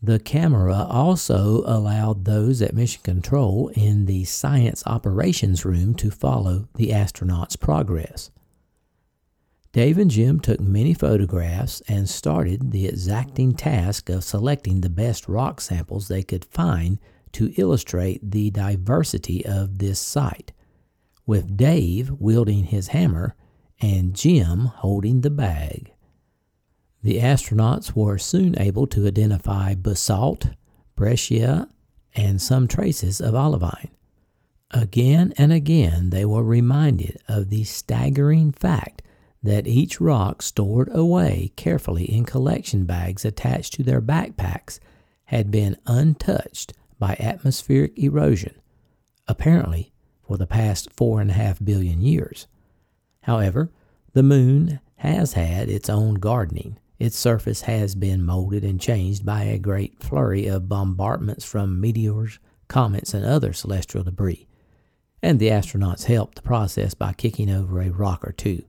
[0.00, 6.68] The camera also allowed those at Mission Control in the Science Operations Room to follow
[6.76, 8.30] the astronauts' progress.
[9.76, 15.28] Dave and Jim took many photographs and started the exacting task of selecting the best
[15.28, 16.98] rock samples they could find
[17.32, 20.50] to illustrate the diversity of this site,
[21.26, 23.36] with Dave wielding his hammer
[23.78, 25.92] and Jim holding the bag.
[27.02, 30.52] The astronauts were soon able to identify basalt,
[30.94, 31.68] breccia,
[32.14, 33.90] and some traces of olivine.
[34.70, 39.02] Again and again, they were reminded of the staggering fact
[39.46, 44.78] that each rock stored away carefully in collection bags attached to their backpacks
[45.26, 48.54] had been untouched by atmospheric erosion,
[49.28, 49.92] apparently
[50.26, 52.46] for the past four and a half billion years.
[53.22, 53.70] However,
[54.12, 56.78] the moon has had its own gardening.
[56.98, 62.38] Its surface has been molded and changed by a great flurry of bombardments from meteors,
[62.68, 64.46] comets, and other celestial debris.
[65.22, 68.64] And the astronauts helped the process by kicking over a rock or two.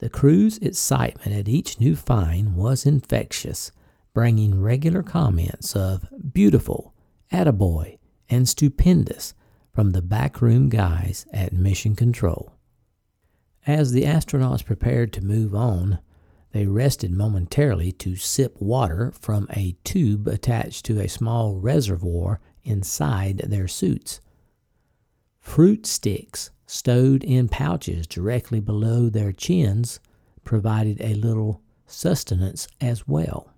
[0.00, 3.70] The crew's excitement at each new find was infectious,
[4.14, 6.94] bringing regular comments of beautiful,
[7.30, 7.98] attaboy,
[8.30, 9.34] and stupendous
[9.74, 12.50] from the backroom guys at Mission Control.
[13.66, 15.98] As the astronauts prepared to move on,
[16.52, 23.42] they rested momentarily to sip water from a tube attached to a small reservoir inside
[23.46, 24.22] their suits.
[25.40, 29.98] Fruit sticks stowed in pouches directly below their chins
[30.44, 33.52] provided a little sustenance as well.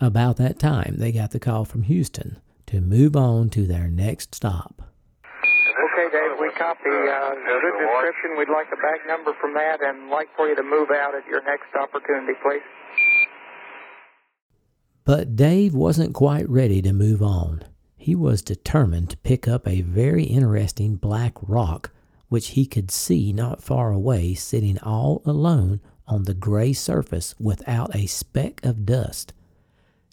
[0.00, 4.34] About that time, they got the call from Houston to move on to their next
[4.34, 4.82] stop.
[4.82, 6.90] Okay, Dave, we copy.
[6.90, 8.36] Uh, good description.
[8.36, 11.24] We'd like the bag number from that and like for you to move out at
[11.28, 12.60] your next opportunity, please.
[15.04, 17.62] But Dave wasn't quite ready to move on.
[17.96, 21.92] He was determined to pick up a very interesting black rock
[22.28, 27.94] which he could see not far away sitting all alone on the gray surface without
[27.94, 29.32] a speck of dust.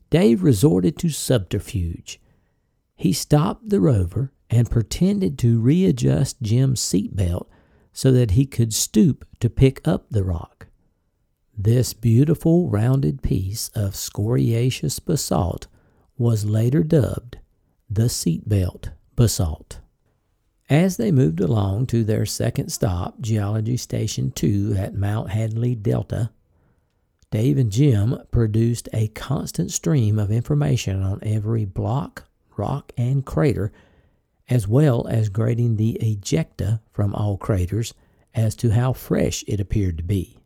[0.10, 2.19] Dave resorted to subterfuge.
[2.95, 7.47] He stopped the rover and pretended to readjust Jim's seatbelt
[7.91, 10.67] so that he could stoop to pick up the rock.
[11.58, 15.67] This beautiful rounded piece of scoriaceous basalt
[16.17, 17.38] was later dubbed
[17.89, 19.80] the seatbelt basalt.
[20.73, 26.31] As they moved along to their second stop, Geology Station 2 at Mount Hadley Delta,
[27.29, 32.23] Dave and Jim produced a constant stream of information on every block,
[32.57, 33.71] rock, and crater
[34.49, 37.93] as well as grading the ejecta from all craters
[38.33, 40.39] as to how fresh it appeared to be.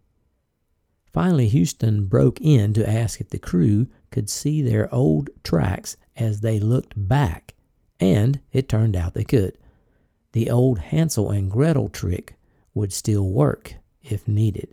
[1.13, 6.41] Finally, Houston broke in to ask if the crew could see their old tracks as
[6.41, 7.53] they looked back,
[7.97, 9.57] and it turned out they could.
[10.37, 12.35] The old Hansel and Gretel trick
[12.75, 13.73] would still work
[14.03, 14.69] if needed.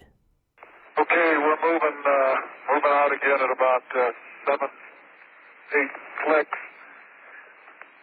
[1.01, 2.37] Okay, we're moving uh,
[2.69, 4.13] moving out again at about uh,
[4.45, 4.69] seven,
[5.73, 6.61] eight clicks.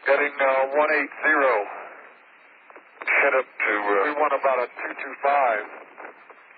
[0.08, 1.06] Getting uh, 180.
[3.06, 5.62] Head up to, uh, we want about a 225.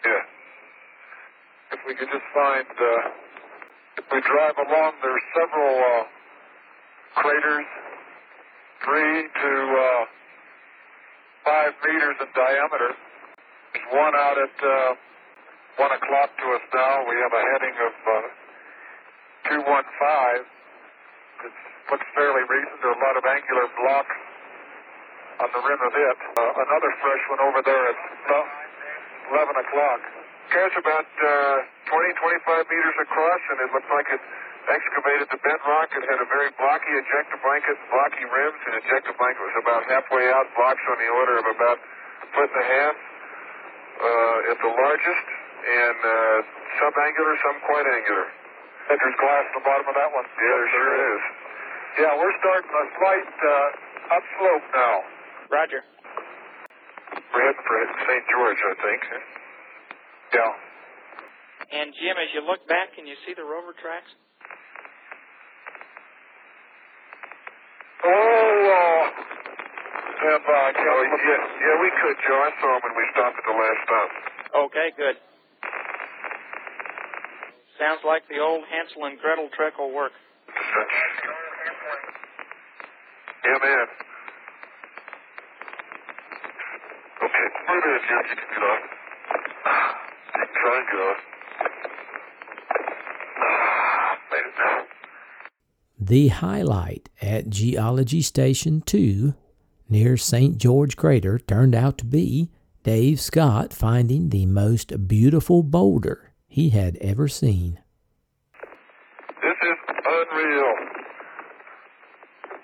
[0.07, 0.23] Yeah.
[1.75, 3.11] If we could just find, uh,
[3.99, 6.07] if we drive along, there's several uh,
[7.19, 7.67] craters,
[8.87, 10.22] three to uh, five
[11.47, 12.91] meters in diameter.
[13.73, 16.93] There's one out at uh, 1 o'clock to us now.
[17.09, 20.45] We have a heading of uh, 215.
[21.43, 22.79] It's looks fairly recent.
[22.79, 24.17] There are a lot of angular blocks
[25.43, 26.17] on the rim of it.
[26.37, 27.97] Uh, another fresh one over there at
[29.35, 30.01] 11 o'clock.
[30.53, 32.13] It's about uh, 20,
[32.45, 34.21] 25 meters across, and it looks like it
[34.69, 35.91] excavated the bedrock.
[35.91, 40.25] It had a very blocky ejecta blanket, blocky rims, and ejecta blanket was about halfway
[40.31, 44.71] out, blocks on the order of about a foot and a half uh, at the
[44.71, 45.25] largest,
[45.63, 46.37] and uh,
[46.79, 48.27] some angular, some quite angular.
[48.91, 50.27] And There's glass at the bottom of that one.
[50.27, 51.23] Yeah, there sure is.
[52.03, 54.95] Yeah, we're starting a slight uh, upslope now.
[55.51, 55.81] Roger.
[57.31, 57.77] We're heading for
[58.09, 58.25] St.
[58.27, 59.01] George, I think.
[60.33, 60.51] Yeah.
[61.73, 64.09] And Jim, as you look back, can you see the rover tracks?
[68.03, 69.03] Oh, uh,
[70.19, 70.73] stand by.
[70.75, 72.35] Oh, yeah, yeah, we could, Joe.
[72.35, 74.09] I saw them when we stopped at the last stop.
[74.67, 75.15] Okay, good.
[77.79, 80.11] Sounds like the old Hansel and Gretel trick will work.
[83.43, 83.87] Yeah, man.
[87.23, 88.23] Okay, where it is, Jim.
[88.29, 88.83] You can get off.
[90.33, 91.19] You can try and get off.
[94.31, 94.92] Made it now.
[96.05, 99.35] The highlight at Geology Station 2
[99.87, 100.57] near St.
[100.57, 102.51] George Crater turned out to be
[102.83, 107.79] Dave Scott finding the most beautiful boulder he had ever seen.
[109.39, 110.73] This is unreal.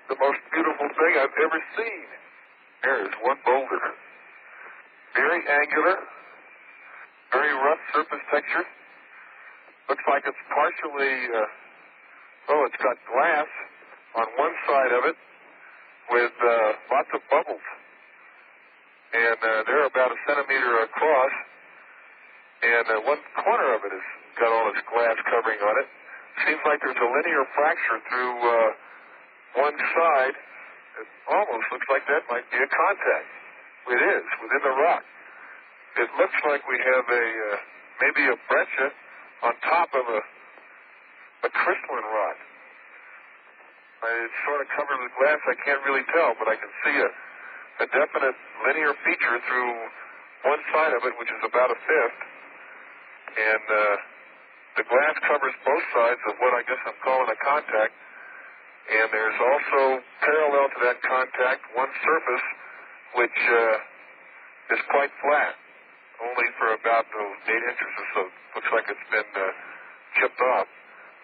[0.09, 2.03] The most beautiful thing I've ever seen.
[2.83, 3.79] There is one boulder.
[5.15, 5.95] Very angular,
[7.31, 8.67] very rough surface texture.
[9.87, 11.45] Looks like it's partially, uh,
[12.49, 13.49] oh, it's got glass
[14.17, 15.17] on one side of it
[16.09, 17.65] with uh, lots of bubbles.
[19.13, 21.33] And uh, they're about a centimeter across.
[22.61, 25.87] And uh, one corner of it has got all this glass covering on it.
[26.45, 28.69] Seems like there's a linear fracture through uh,
[29.57, 30.35] one side,
[31.01, 33.29] it almost looks like that might be a contact.
[33.89, 35.03] It is, within the rock.
[35.97, 37.57] It looks like we have a, uh,
[38.03, 38.93] maybe a breccia
[39.41, 40.19] on top of a,
[41.43, 42.37] a crystalline rock.
[43.99, 45.39] It's sort of covered with glass.
[45.43, 47.09] I can't really tell, but I can see a,
[47.83, 49.71] a definite linear feature through
[50.47, 52.19] one side of it, which is about a fifth.
[53.35, 53.95] And uh,
[54.79, 57.91] the glass covers both sides of what I guess I'm calling a contact.
[58.89, 62.45] And there's also, parallel to that contact, one surface
[63.19, 65.53] which uh, is quite flat,
[66.23, 68.21] only for about oh, eight inches or so.
[68.55, 69.51] Looks like it's been uh,
[70.17, 70.67] chipped off.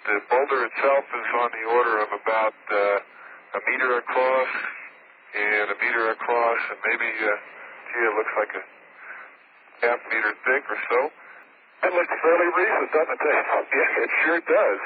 [0.05, 4.51] The boulder itself is on the order of about uh, a meter across
[5.33, 7.33] and a meter across, and maybe, uh,
[7.89, 8.63] gee, it looks like a
[9.81, 10.99] half meter thick or so.
[11.81, 13.45] That looks fairly recent, doesn't it?
[13.75, 14.79] Yeah, it sure does.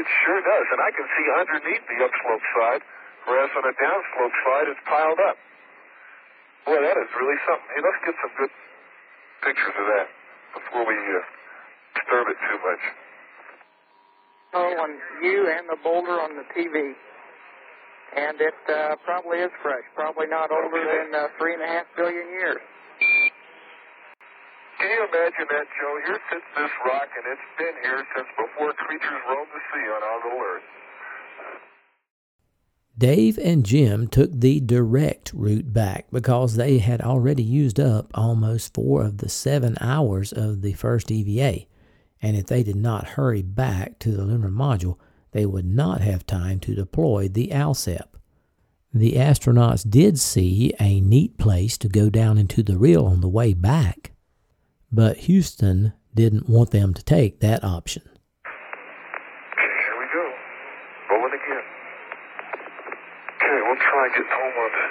[0.00, 2.82] It sure does, and I can see underneath the upslope side,
[3.28, 5.36] whereas on the downslope side, it's piled up.
[6.64, 7.70] Boy, that is really something.
[7.76, 8.52] Hey, let's get some good
[9.44, 10.08] pictures of that
[10.56, 11.20] before we uh,
[11.92, 12.82] disturb it too much.
[14.54, 14.90] Oh, on
[15.22, 16.92] you and the boulder on the TV.
[18.16, 21.86] And it uh, probably is fresh, probably not older than uh, three and a half
[21.96, 22.62] billion years.
[24.78, 25.98] Can you imagine that, Joe?
[26.06, 30.02] Here sits this rock, and it's been here since before creatures roamed the sea on
[30.02, 30.62] our little earth.
[32.96, 38.74] Dave and Jim took the direct route back because they had already used up almost
[38.74, 41.66] four of the seven hours of the first EVA,
[42.20, 44.98] and if they did not hurry back to the lunar module,
[45.32, 48.08] they would not have time to deploy the ALSEP.
[48.92, 53.28] The astronauts did see a neat place to go down into the rille on the
[53.28, 54.12] way back,
[54.90, 58.02] but Houston didn't want them to take that option.
[58.02, 60.24] Okay, Here we go.
[61.12, 61.66] Rolling again.
[63.36, 64.86] Okay, we'll try getting home on the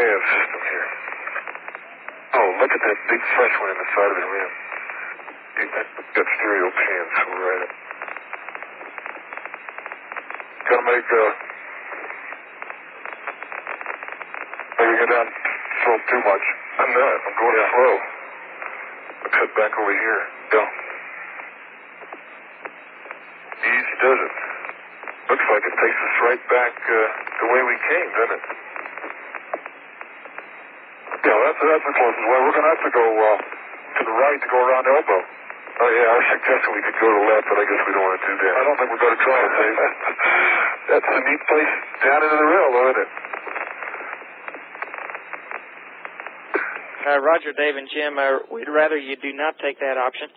[0.00, 0.88] nav system here.
[2.40, 4.69] Oh, look at that big fresh one in the side of the rim.
[5.50, 7.72] Got, stereo pans right up.
[10.70, 11.32] Gotta make, uh,
[14.78, 15.26] maybe go down
[15.84, 16.44] slope too much.
[16.78, 17.16] I'm not.
[17.26, 17.74] I'm going yeah.
[17.74, 17.94] slow.
[19.20, 20.20] I'll cut back over here.
[20.54, 20.62] Go.
[23.66, 24.34] Easy does it.
[25.30, 26.94] Looks like it takes us right back uh,
[27.42, 28.44] the way we came, doesn't it?
[31.20, 32.38] Yeah, that's, that's the closest way.
[32.38, 33.59] We're going to have to go uh,
[34.00, 35.20] to the right to go around Elbow.
[35.80, 37.92] Oh, yeah, I was suggesting we could go to the left, but I guess we
[37.96, 38.52] don't want to do that.
[38.52, 39.76] I don't think we better try it, Dave.
[40.92, 41.72] that's a neat place
[42.04, 43.08] down into the rille, though, isn't it?
[47.00, 50.28] Uh, Roger, Dave, and Jim, uh, we'd rather you do not take that option.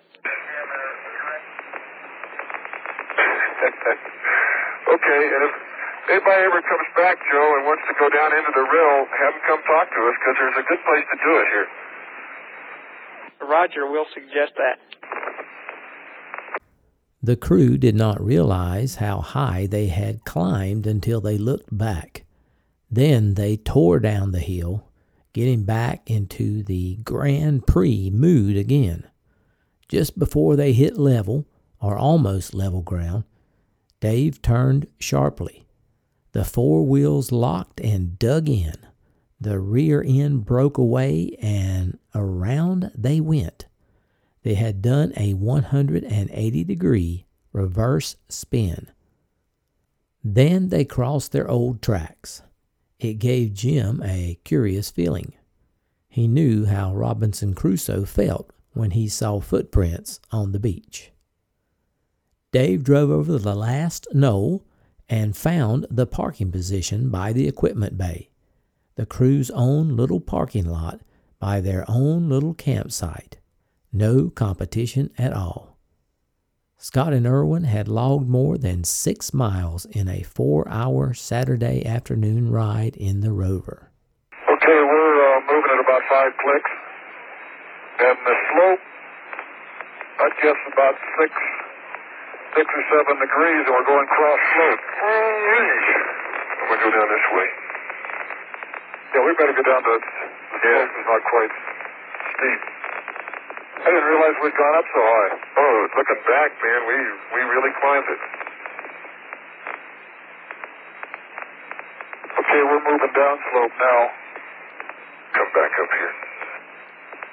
[4.95, 5.51] okay, and if
[6.07, 9.43] anybody ever comes back, Joe, and wants to go down into the rill, have them
[9.43, 11.67] come talk to us, because there's a good place to do it here.
[13.41, 14.79] Roger, we'll suggest that.
[17.21, 22.25] The crew did not realize how high they had climbed until they looked back.
[22.91, 24.89] Then they tore down the hill,
[25.31, 29.07] getting back into the Grand Prix mood again.
[29.87, 31.45] Just before they hit level,
[31.79, 33.23] or almost level ground,
[33.99, 35.65] Dave turned sharply.
[36.33, 38.75] The four wheels locked and dug in.
[39.43, 43.65] The rear end broke away and around they went.
[44.43, 48.89] They had done a 180 degree reverse spin.
[50.23, 52.41] Then they crossed their old tracks.
[52.99, 55.33] It gave Jim a curious feeling.
[56.07, 61.11] He knew how Robinson Crusoe felt when he saw footprints on the beach.
[62.53, 64.63] Dave drove over the last knoll
[65.09, 68.29] and found the parking position by the equipment bay,
[68.95, 71.01] the crew's own little parking lot
[71.39, 73.39] by their own little campsite.
[73.91, 75.77] No competition at all.
[76.77, 82.51] Scott and Irwin had logged more than six miles in a four hour Saturday afternoon
[82.51, 83.89] ride in the rover.
[84.33, 86.71] Okay, we're uh, moving at about five clicks.
[88.03, 88.83] And the slope,
[90.19, 91.31] I guess about six,
[92.51, 94.83] six or seven degrees, and we're going cross slope.
[95.07, 97.72] I'm going to go down this way.
[99.13, 101.53] Yeah, we better go down to, the slope is not quite
[102.33, 102.61] steep.
[103.83, 105.31] I didn't realize we'd gone up so high.
[105.59, 106.97] Oh, looking back, man, we
[107.37, 108.21] we really climbed it.
[112.41, 114.01] Okay, we're moving down slope now.
[115.37, 116.13] Come back up here.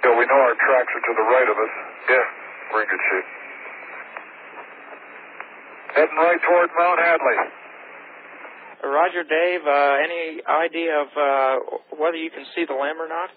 [0.04, 1.74] Yeah, we know our tracks are to the right of us.
[2.12, 2.24] Yeah,
[2.74, 3.28] we're in good shape.
[5.96, 7.59] Heading right toward Mount Hadley.
[8.82, 9.60] Roger, Dave.
[9.66, 11.56] Uh, any idea of uh,
[11.96, 13.30] whether you can see the LM or not?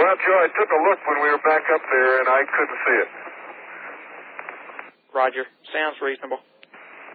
[0.00, 2.80] Well, Joe, I took a look when we were back up there, and I couldn't
[2.84, 3.08] see it.
[5.12, 5.44] Roger.
[5.72, 6.38] Sounds reasonable.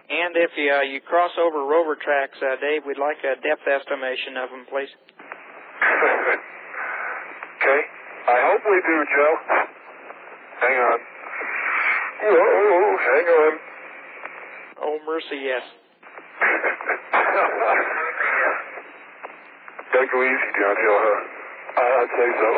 [0.08, 3.66] And if you, uh, you cross over rover tracks, uh, Dave, we'd like a depth
[3.66, 4.86] estimation of them, please.
[7.58, 7.80] okay.
[8.30, 9.34] I hope we do, Joe.
[10.62, 10.98] Hang on.
[12.22, 13.65] Whoa, hang on.
[14.86, 15.66] Oh, mercy, yes.
[19.90, 21.26] Gotta go easy downhill, huh?
[21.74, 22.48] I'd say so.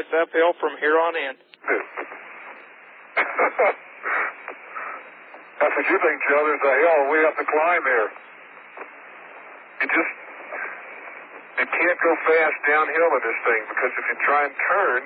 [0.00, 1.36] it's uphill from here on in.
[5.60, 6.48] That's what you think, Joe.
[6.48, 8.08] There's a hill we have to climb here.
[9.84, 10.12] You just
[11.60, 15.04] you can't go fast downhill in this thing because if you try and turn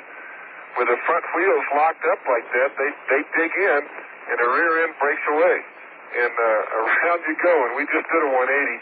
[0.79, 4.85] with the front wheels locked up like that, they they dig in and the rear
[4.85, 5.57] end breaks away,
[6.23, 7.55] and uh, around you go.
[7.67, 8.79] And we just did a 180.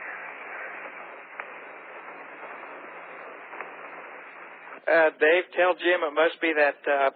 [4.90, 7.10] Uh, Dave, tell Jim it must be that uh,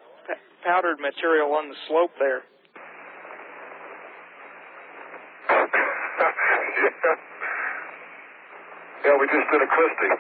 [0.63, 2.43] powdered material on the slope there.
[5.51, 5.67] yeah.
[9.05, 10.15] yeah, we just did a Christie.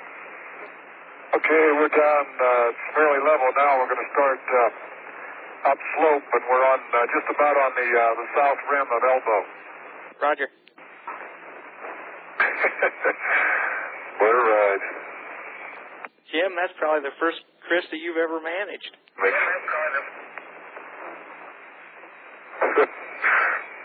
[1.34, 3.78] Okay, we're down uh, fairly level now.
[3.78, 4.70] We're going to start uh,
[5.64, 9.00] up slope, and we're on uh, just about on the uh, the south rim of
[9.00, 9.40] Elbow.
[10.20, 10.48] Roger.
[14.20, 14.84] what a ride.
[16.30, 18.96] Jim, that's probably the first Chris that you've ever managed.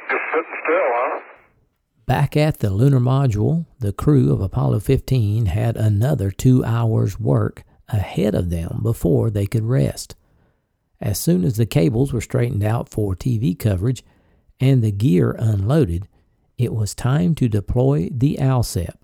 [0.09, 1.21] Just sitting still, huh?
[2.07, 7.63] Back at the lunar module, the crew of Apollo 15 had another two hours' work
[7.87, 10.15] ahead of them before they could rest.
[11.01, 14.03] As soon as the cables were straightened out for TV coverage
[14.59, 16.07] and the gear unloaded,
[16.57, 18.97] it was time to deploy the ALSEP,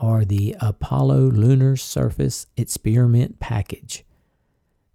[0.00, 4.04] or the Apollo Lunar Surface Experiment Package.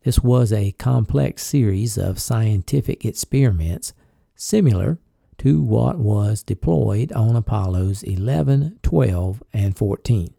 [0.03, 3.93] This was a complex series of scientific experiments
[4.35, 4.99] similar
[5.37, 10.33] to what was deployed on Apollos 11, 12, and 14.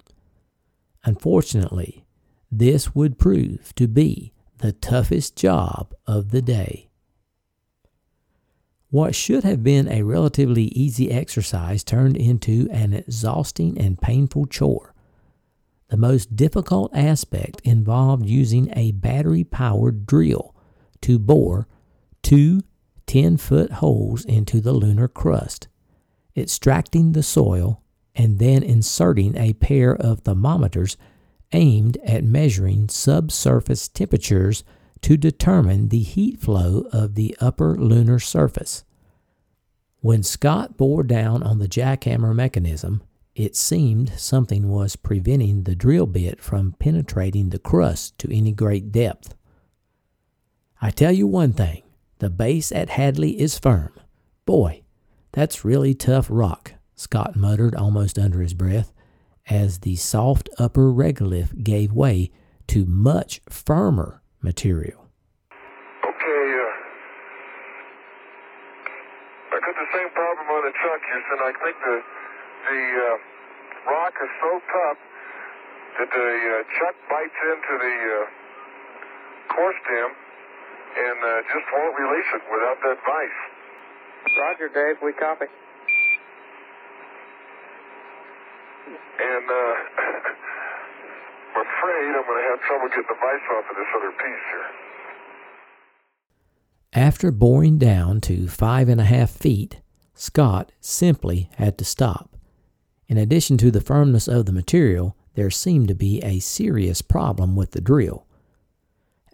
[1.05, 2.05] Unfortunately,
[2.51, 6.89] this would prove to be the toughest job of the day.
[8.91, 14.95] What should have been a relatively easy exercise turned into an exhausting and painful chore.
[15.89, 20.55] The most difficult aspect involved using a battery powered drill
[21.03, 21.69] to bore
[22.23, 22.63] two
[23.07, 25.69] 10 foot holes into the lunar crust,
[26.37, 27.83] extracting the soil,
[28.15, 30.97] and then inserting a pair of thermometers
[31.53, 34.65] aimed at measuring subsurface temperatures
[35.03, 38.85] to determine the heat flow of the upper lunar surface.
[40.01, 43.03] When Scott bore down on the jackhammer mechanism,
[43.35, 48.91] it seemed something was preventing the drill bit from penetrating the crust to any great
[48.91, 49.35] depth.
[50.83, 51.83] I tell you one thing
[52.19, 53.93] the base at Hadley is firm.
[54.45, 54.83] Boy,
[55.33, 58.93] that's really tough rock, Scott muttered almost under his breath,
[59.49, 62.31] as the soft upper regolith gave way
[62.69, 65.09] to much firmer material.
[66.05, 66.73] Okay, uh,
[69.57, 71.39] I got the same problem on the truck, Houston.
[71.41, 72.03] I think the
[72.69, 73.17] the uh,
[73.91, 75.01] rock is so tough
[75.99, 78.25] that the uh, chuck bites into the uh,
[79.55, 80.11] core stem
[80.99, 83.41] and uh, just won't release it without that vice.
[84.37, 85.01] Roger, Dave.
[85.03, 85.47] We copy.
[88.89, 89.55] And uh,
[91.57, 94.47] I'm afraid I'm going to have trouble getting the vice off of this other piece
[94.53, 94.69] here.
[96.93, 99.81] After boring down to five and a half feet,
[100.15, 102.37] Scott simply had to stop.
[103.09, 107.57] In addition to the firmness of the material, there seemed to be a serious problem
[107.57, 108.27] with the drill.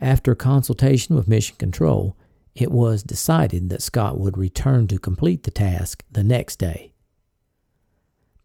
[0.01, 2.17] After consultation with Mission Control,
[2.55, 6.94] it was decided that Scott would return to complete the task the next day.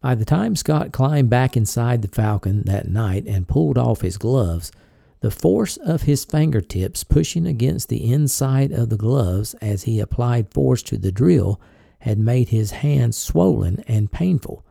[0.00, 4.16] By the time Scott climbed back inside the Falcon that night and pulled off his
[4.16, 4.72] gloves,
[5.20, 10.54] the force of his fingertips pushing against the inside of the gloves as he applied
[10.54, 11.60] force to the drill
[11.98, 14.64] had made his hands swollen and painful,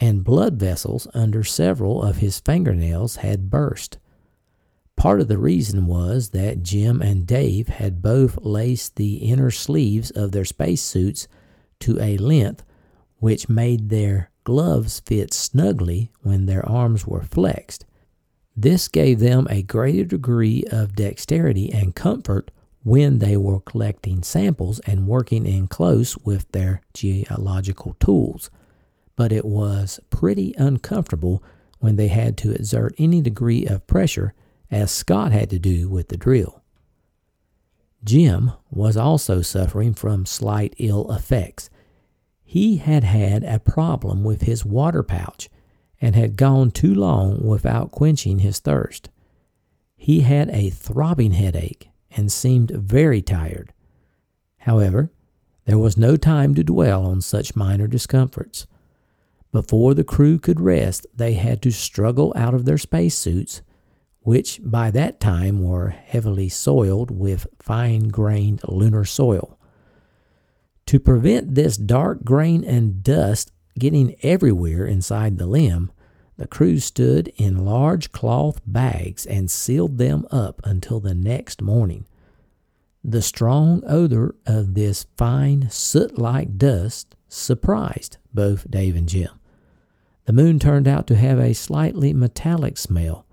[0.00, 3.98] and blood vessels under several of his fingernails had burst.
[4.96, 10.10] Part of the reason was that Jim and Dave had both laced the inner sleeves
[10.10, 11.28] of their spacesuits
[11.80, 12.64] to a length
[13.18, 17.84] which made their gloves fit snugly when their arms were flexed.
[18.56, 22.52] This gave them a greater degree of dexterity and comfort
[22.84, 28.48] when they were collecting samples and working in close with their geological tools,
[29.16, 31.42] but it was pretty uncomfortable
[31.80, 34.32] when they had to exert any degree of pressure,
[34.70, 36.62] as Scott had to do with the drill.
[38.04, 41.68] Jim was also suffering from slight ill effects.
[42.48, 45.50] He had had a problem with his water pouch
[46.00, 49.10] and had gone too long without quenching his thirst.
[49.96, 53.72] He had a throbbing headache and seemed very tired.
[54.58, 55.10] However,
[55.64, 58.68] there was no time to dwell on such minor discomforts.
[59.50, 63.62] Before the crew could rest, they had to struggle out of their spacesuits,
[64.20, 69.55] which by that time were heavily soiled with fine grained lunar soil.
[70.86, 75.90] To prevent this dark grain and dust getting everywhere inside the LM,
[76.36, 82.06] the crew stood in large cloth bags and sealed them up until the next morning.
[83.02, 89.30] The strong odor of this fine soot like dust surprised both Dave and Jim.
[90.26, 93.26] The moon turned out to have a slightly metallic smell,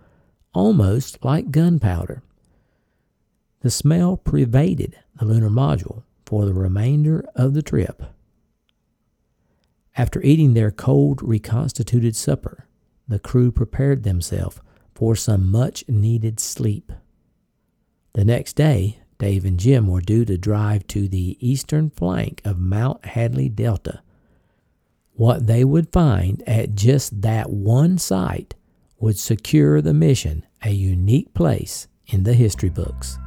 [0.54, 2.24] almost like gunpowder.
[3.62, 8.04] The smell pervaded the lunar module for the remainder of the trip.
[9.96, 12.68] After eating their cold, reconstituted supper,
[13.08, 14.60] the crew prepared themselves
[14.96, 16.92] for some much needed sleep.
[18.14, 22.60] The next day, Dave and Jim were due to drive to the eastern flank of
[22.60, 24.02] Mount Hadley Delta.
[25.14, 28.56] What they would find at just that one site
[29.00, 33.18] would secure the mission a unique place in the history books.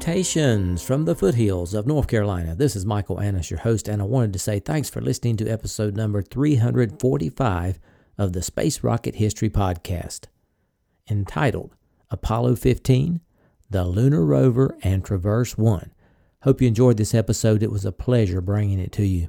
[0.00, 2.54] Salutations from the foothills of North Carolina.
[2.54, 5.46] This is Michael Annis, your host, and I wanted to say thanks for listening to
[5.46, 7.78] episode number 345
[8.16, 10.24] of the Space Rocket History Podcast,
[11.10, 11.76] entitled
[12.10, 13.20] Apollo 15,
[13.68, 15.92] the Lunar Rover, and Traverse 1.
[16.44, 17.62] Hope you enjoyed this episode.
[17.62, 19.28] It was a pleasure bringing it to you.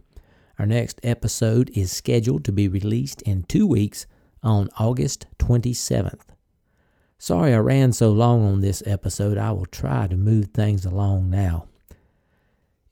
[0.57, 4.05] Our next episode is scheduled to be released in two weeks
[4.41, 6.30] on August 27th.
[7.23, 9.37] Sorry I ran so long on this episode.
[9.37, 11.67] I will try to move things along now.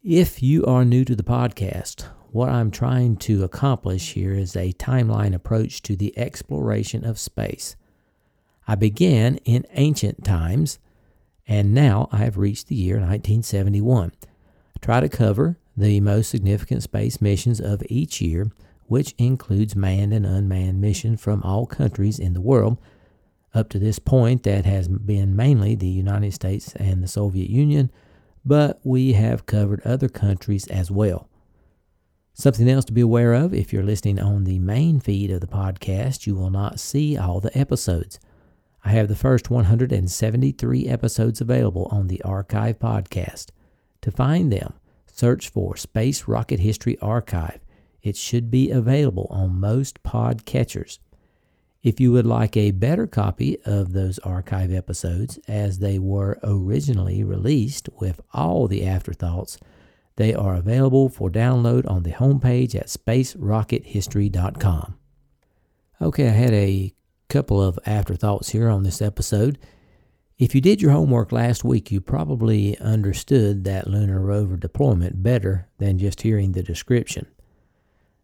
[0.03, 4.73] If you are new to the podcast, what I'm trying to accomplish here is a
[4.73, 7.75] timeline approach to the exploration of space.
[8.67, 10.77] I began in ancient times,
[11.47, 14.11] and now I have reached the year 1971.
[14.21, 18.51] I try to cover the most significant space missions of each year,
[18.85, 22.77] which includes manned and unmanned missions from all countries in the world
[23.53, 27.91] up to this point, that has been mainly the United States and the Soviet Union,
[28.45, 31.27] but we have covered other countries as well.
[32.33, 35.47] Something else to be aware of if you're listening on the main feed of the
[35.47, 38.19] podcast, you will not see all the episodes.
[38.85, 43.47] I have the first 173 episodes available on the Archive podcast.
[44.01, 44.73] To find them,
[45.05, 47.59] search for Space Rocket History Archive.
[48.01, 50.99] It should be available on most podcatchers.
[51.81, 57.23] If you would like a better copy of those archive episodes as they were originally
[57.23, 59.57] released with all the afterthoughts,
[60.17, 64.97] they are available for download on the homepage at spacerockethistory.com.
[66.01, 66.93] Okay, I had a
[67.29, 69.57] couple of afterthoughts here on this episode.
[70.37, 75.69] If you did your homework last week, you probably understood that lunar rover deployment better
[75.77, 77.27] than just hearing the description.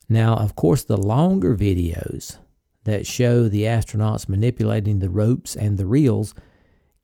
[0.10, 2.38] Now, of course, the longer videos
[2.86, 6.34] that show the astronauts manipulating the ropes and the reels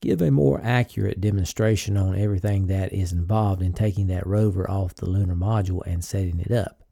[0.00, 4.94] give a more accurate demonstration on everything that is involved in taking that rover off
[4.94, 6.82] the lunar module and setting it up.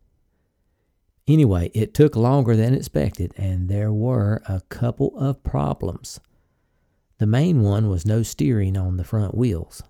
[1.27, 6.19] Anyway, it took longer than expected, and there were a couple of problems.
[7.19, 9.83] The main one was no steering on the front wheels,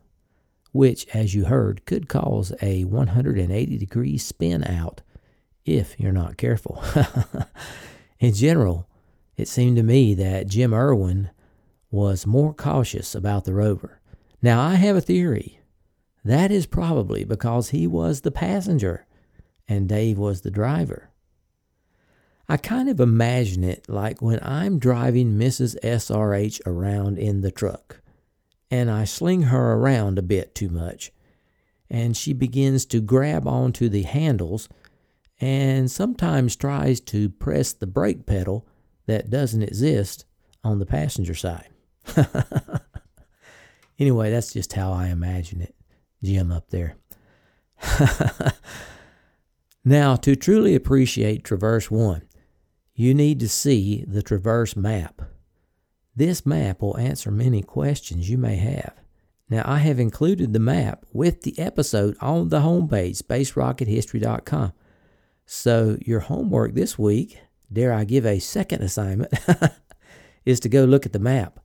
[0.73, 5.03] which, as you heard, could cause a 180 degree spin out
[5.65, 6.83] if you're not careful.
[8.19, 8.90] In general,
[9.37, 11.31] it seemed to me that Jim Irwin
[11.91, 14.01] was more cautious about the rover.
[14.43, 15.61] Now, I have a theory.
[16.25, 19.07] That is probably because he was the passenger
[19.69, 21.11] and Dave was the driver.
[22.49, 25.77] I kind of imagine it like when I'm driving Mrs.
[25.83, 28.01] SRH around in the truck
[28.71, 31.13] and I sling her around a bit too much.
[31.93, 34.69] and she begins to grab onto the handles
[35.41, 38.67] and sometimes tries to press the brake pedal
[39.07, 40.25] that doesn't exist
[40.63, 41.69] on the passenger side.
[43.99, 45.75] anyway, that's just how I imagine it.
[46.23, 46.97] Jim up there.
[49.85, 52.23] now, to truly appreciate Traverse 1,
[52.95, 55.23] you need to see the Traverse map.
[56.15, 58.95] This map will answer many questions you may have.
[59.49, 64.73] Now, I have included the map with the episode on the homepage, spacerockethistory.com.
[65.47, 67.41] So, your homework this week,
[67.73, 69.33] dare I give a second assignment,
[70.45, 71.61] is to go look at the map.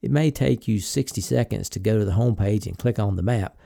[0.00, 3.22] It may take you 60 seconds to go to the homepage and click on the
[3.22, 3.56] map,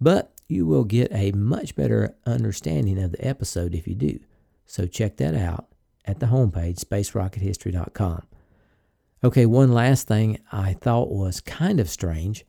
[0.00, 4.20] but you will get a much better understanding of the episode if you do.
[4.66, 5.68] So, check that out
[6.04, 8.22] at the homepage, spacerockethistory.com.
[9.24, 12.44] Okay, one last thing I thought was kind of strange.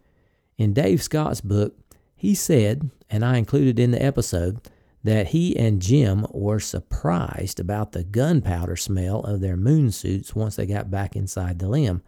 [0.58, 1.76] In Dave Scott's book,
[2.16, 4.60] he said, and I included in the episode,
[5.08, 10.58] that he and Jim were surprised about the gunpowder smell of their moon suits once
[10.58, 12.04] they got back inside the LM.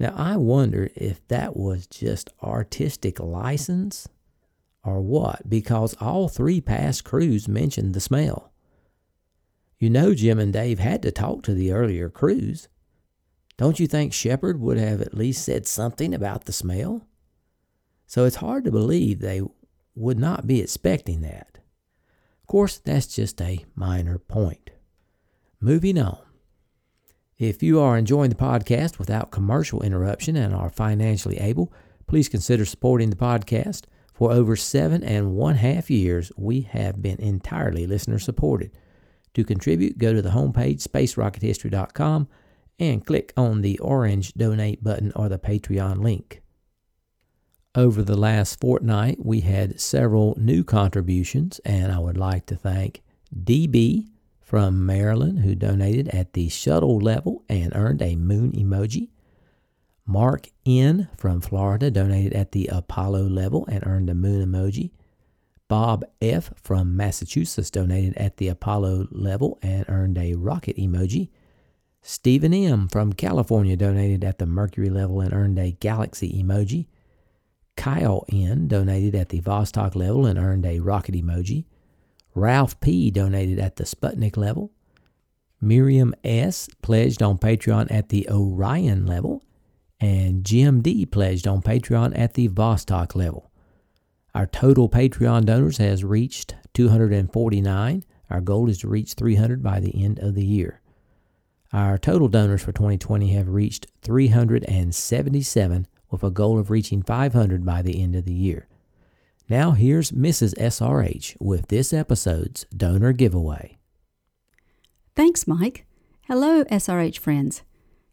[0.00, 4.08] Now, I wonder if that was just artistic license
[4.82, 8.52] or what, because all three past crews mentioned the smell.
[9.78, 12.66] You know, Jim and Dave had to talk to the earlier crews.
[13.56, 17.06] Don't you think Shepard would have at least said something about the smell?
[18.08, 19.42] So it's hard to believe they
[19.94, 21.60] would not be expecting that.
[22.54, 24.70] Of course, that's just a minor point.
[25.58, 26.20] Moving on.
[27.36, 31.72] If you are enjoying the podcast without commercial interruption and are financially able,
[32.06, 33.86] please consider supporting the podcast.
[34.12, 38.70] For over seven and one half years, we have been entirely listener supported.
[39.34, 42.28] To contribute, go to the homepage, spacerockethistory.com,
[42.78, 46.40] and click on the orange donate button or the Patreon link.
[47.76, 53.02] Over the last fortnight, we had several new contributions, and I would like to thank
[53.36, 54.06] DB
[54.40, 59.08] from Maryland, who donated at the shuttle level and earned a moon emoji.
[60.06, 64.92] Mark N from Florida donated at the Apollo level and earned a moon emoji.
[65.66, 71.30] Bob F from Massachusetts donated at the Apollo level and earned a rocket emoji.
[72.02, 76.86] Stephen M from California donated at the Mercury level and earned a galaxy emoji.
[77.76, 81.64] Kyle N donated at the Vostok level and earned a rocket emoji.
[82.34, 84.72] Ralph P donated at the Sputnik level.
[85.60, 89.42] Miriam S pledged on Patreon at the Orion level.
[90.00, 93.50] And Jim D pledged on Patreon at the Vostok level.
[94.34, 98.04] Our total Patreon donors has reached 249.
[98.30, 100.80] Our goal is to reach 300 by the end of the year.
[101.72, 107.82] Our total donors for 2020 have reached 377 with a goal of reaching 500 by
[107.82, 108.68] the end of the year.
[109.48, 110.54] Now here's Mrs.
[110.54, 113.78] SRH with this episode's donor giveaway.
[115.16, 115.86] Thanks, Mike.
[116.28, 117.62] Hello, SRH friends.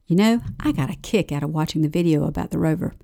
[0.08, 2.96] You know, I got a kick out of watching the video about the rover.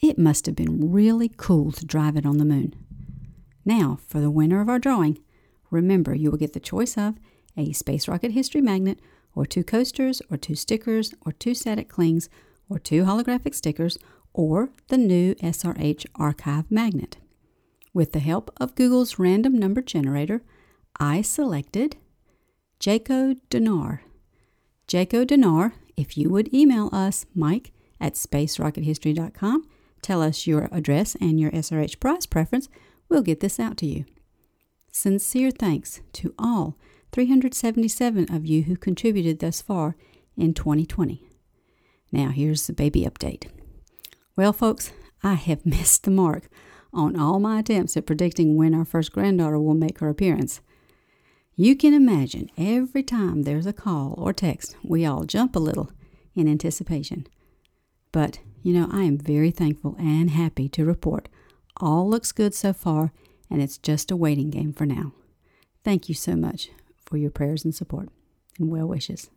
[0.00, 2.74] It must have been really cool to drive it on the moon.
[3.64, 5.18] Now, for the winner of our drawing,
[5.70, 7.16] remember you will get the choice of
[7.56, 9.00] a Space Rocket History magnet,
[9.34, 12.28] or two coasters, or two stickers, or two static clings,
[12.68, 13.98] or two holographic stickers,
[14.36, 17.16] or the new SRH archive magnet.
[17.94, 20.42] With the help of Google's random number generator,
[21.00, 21.96] I selected
[22.78, 24.02] Jaco Dinar.
[24.86, 29.64] Jaco Dinar, if you would email us, Mike at spacerockethistory.com,
[30.02, 32.68] tell us your address and your SRH prize preference,
[33.08, 34.04] we'll get this out to you.
[34.92, 36.76] Sincere thanks to all
[37.12, 39.96] 377 of you who contributed thus far
[40.36, 41.22] in 2020.
[42.12, 43.46] Now, here's the baby update.
[44.36, 46.48] Well, folks, I have missed the mark
[46.92, 50.60] on all my attempts at predicting when our first granddaughter will make her appearance.
[51.54, 55.90] You can imagine every time there's a call or text, we all jump a little
[56.34, 57.26] in anticipation.
[58.12, 61.28] But, you know, I am very thankful and happy to report
[61.78, 63.12] all looks good so far,
[63.50, 65.12] and it's just a waiting game for now.
[65.84, 66.70] Thank you so much
[67.04, 68.08] for your prayers and support
[68.58, 69.30] and well wishes.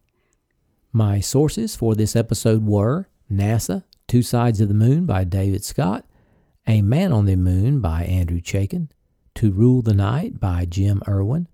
[0.92, 6.04] My sources for this episode were NASA, Two Sides of the Moon by David Scott,
[6.68, 8.90] A Man on the Moon by Andrew Chaikin,
[9.36, 11.48] To Rule the Night by Jim Irwin,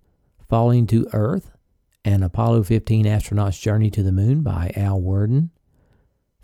[0.47, 1.51] Falling to Earth,
[2.06, 5.51] An Apollo 15 Astronaut's Journey to the Moon by Al Worden,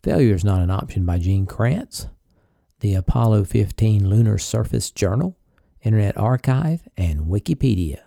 [0.04, 2.08] Failure is Not an Option by Gene Kranz,
[2.82, 5.38] The Apollo 15 Lunar Surface Journal,
[5.82, 8.02] Internet Archive, and Wikipedia.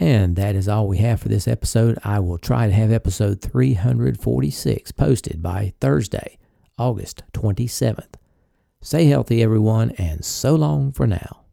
[0.00, 2.00] And that is all we have for this episode.
[2.02, 6.36] I will try to have episode 346 posted by Thursday,
[6.78, 8.14] August 27th.
[8.80, 11.43] Stay healthy, everyone, and so long for now.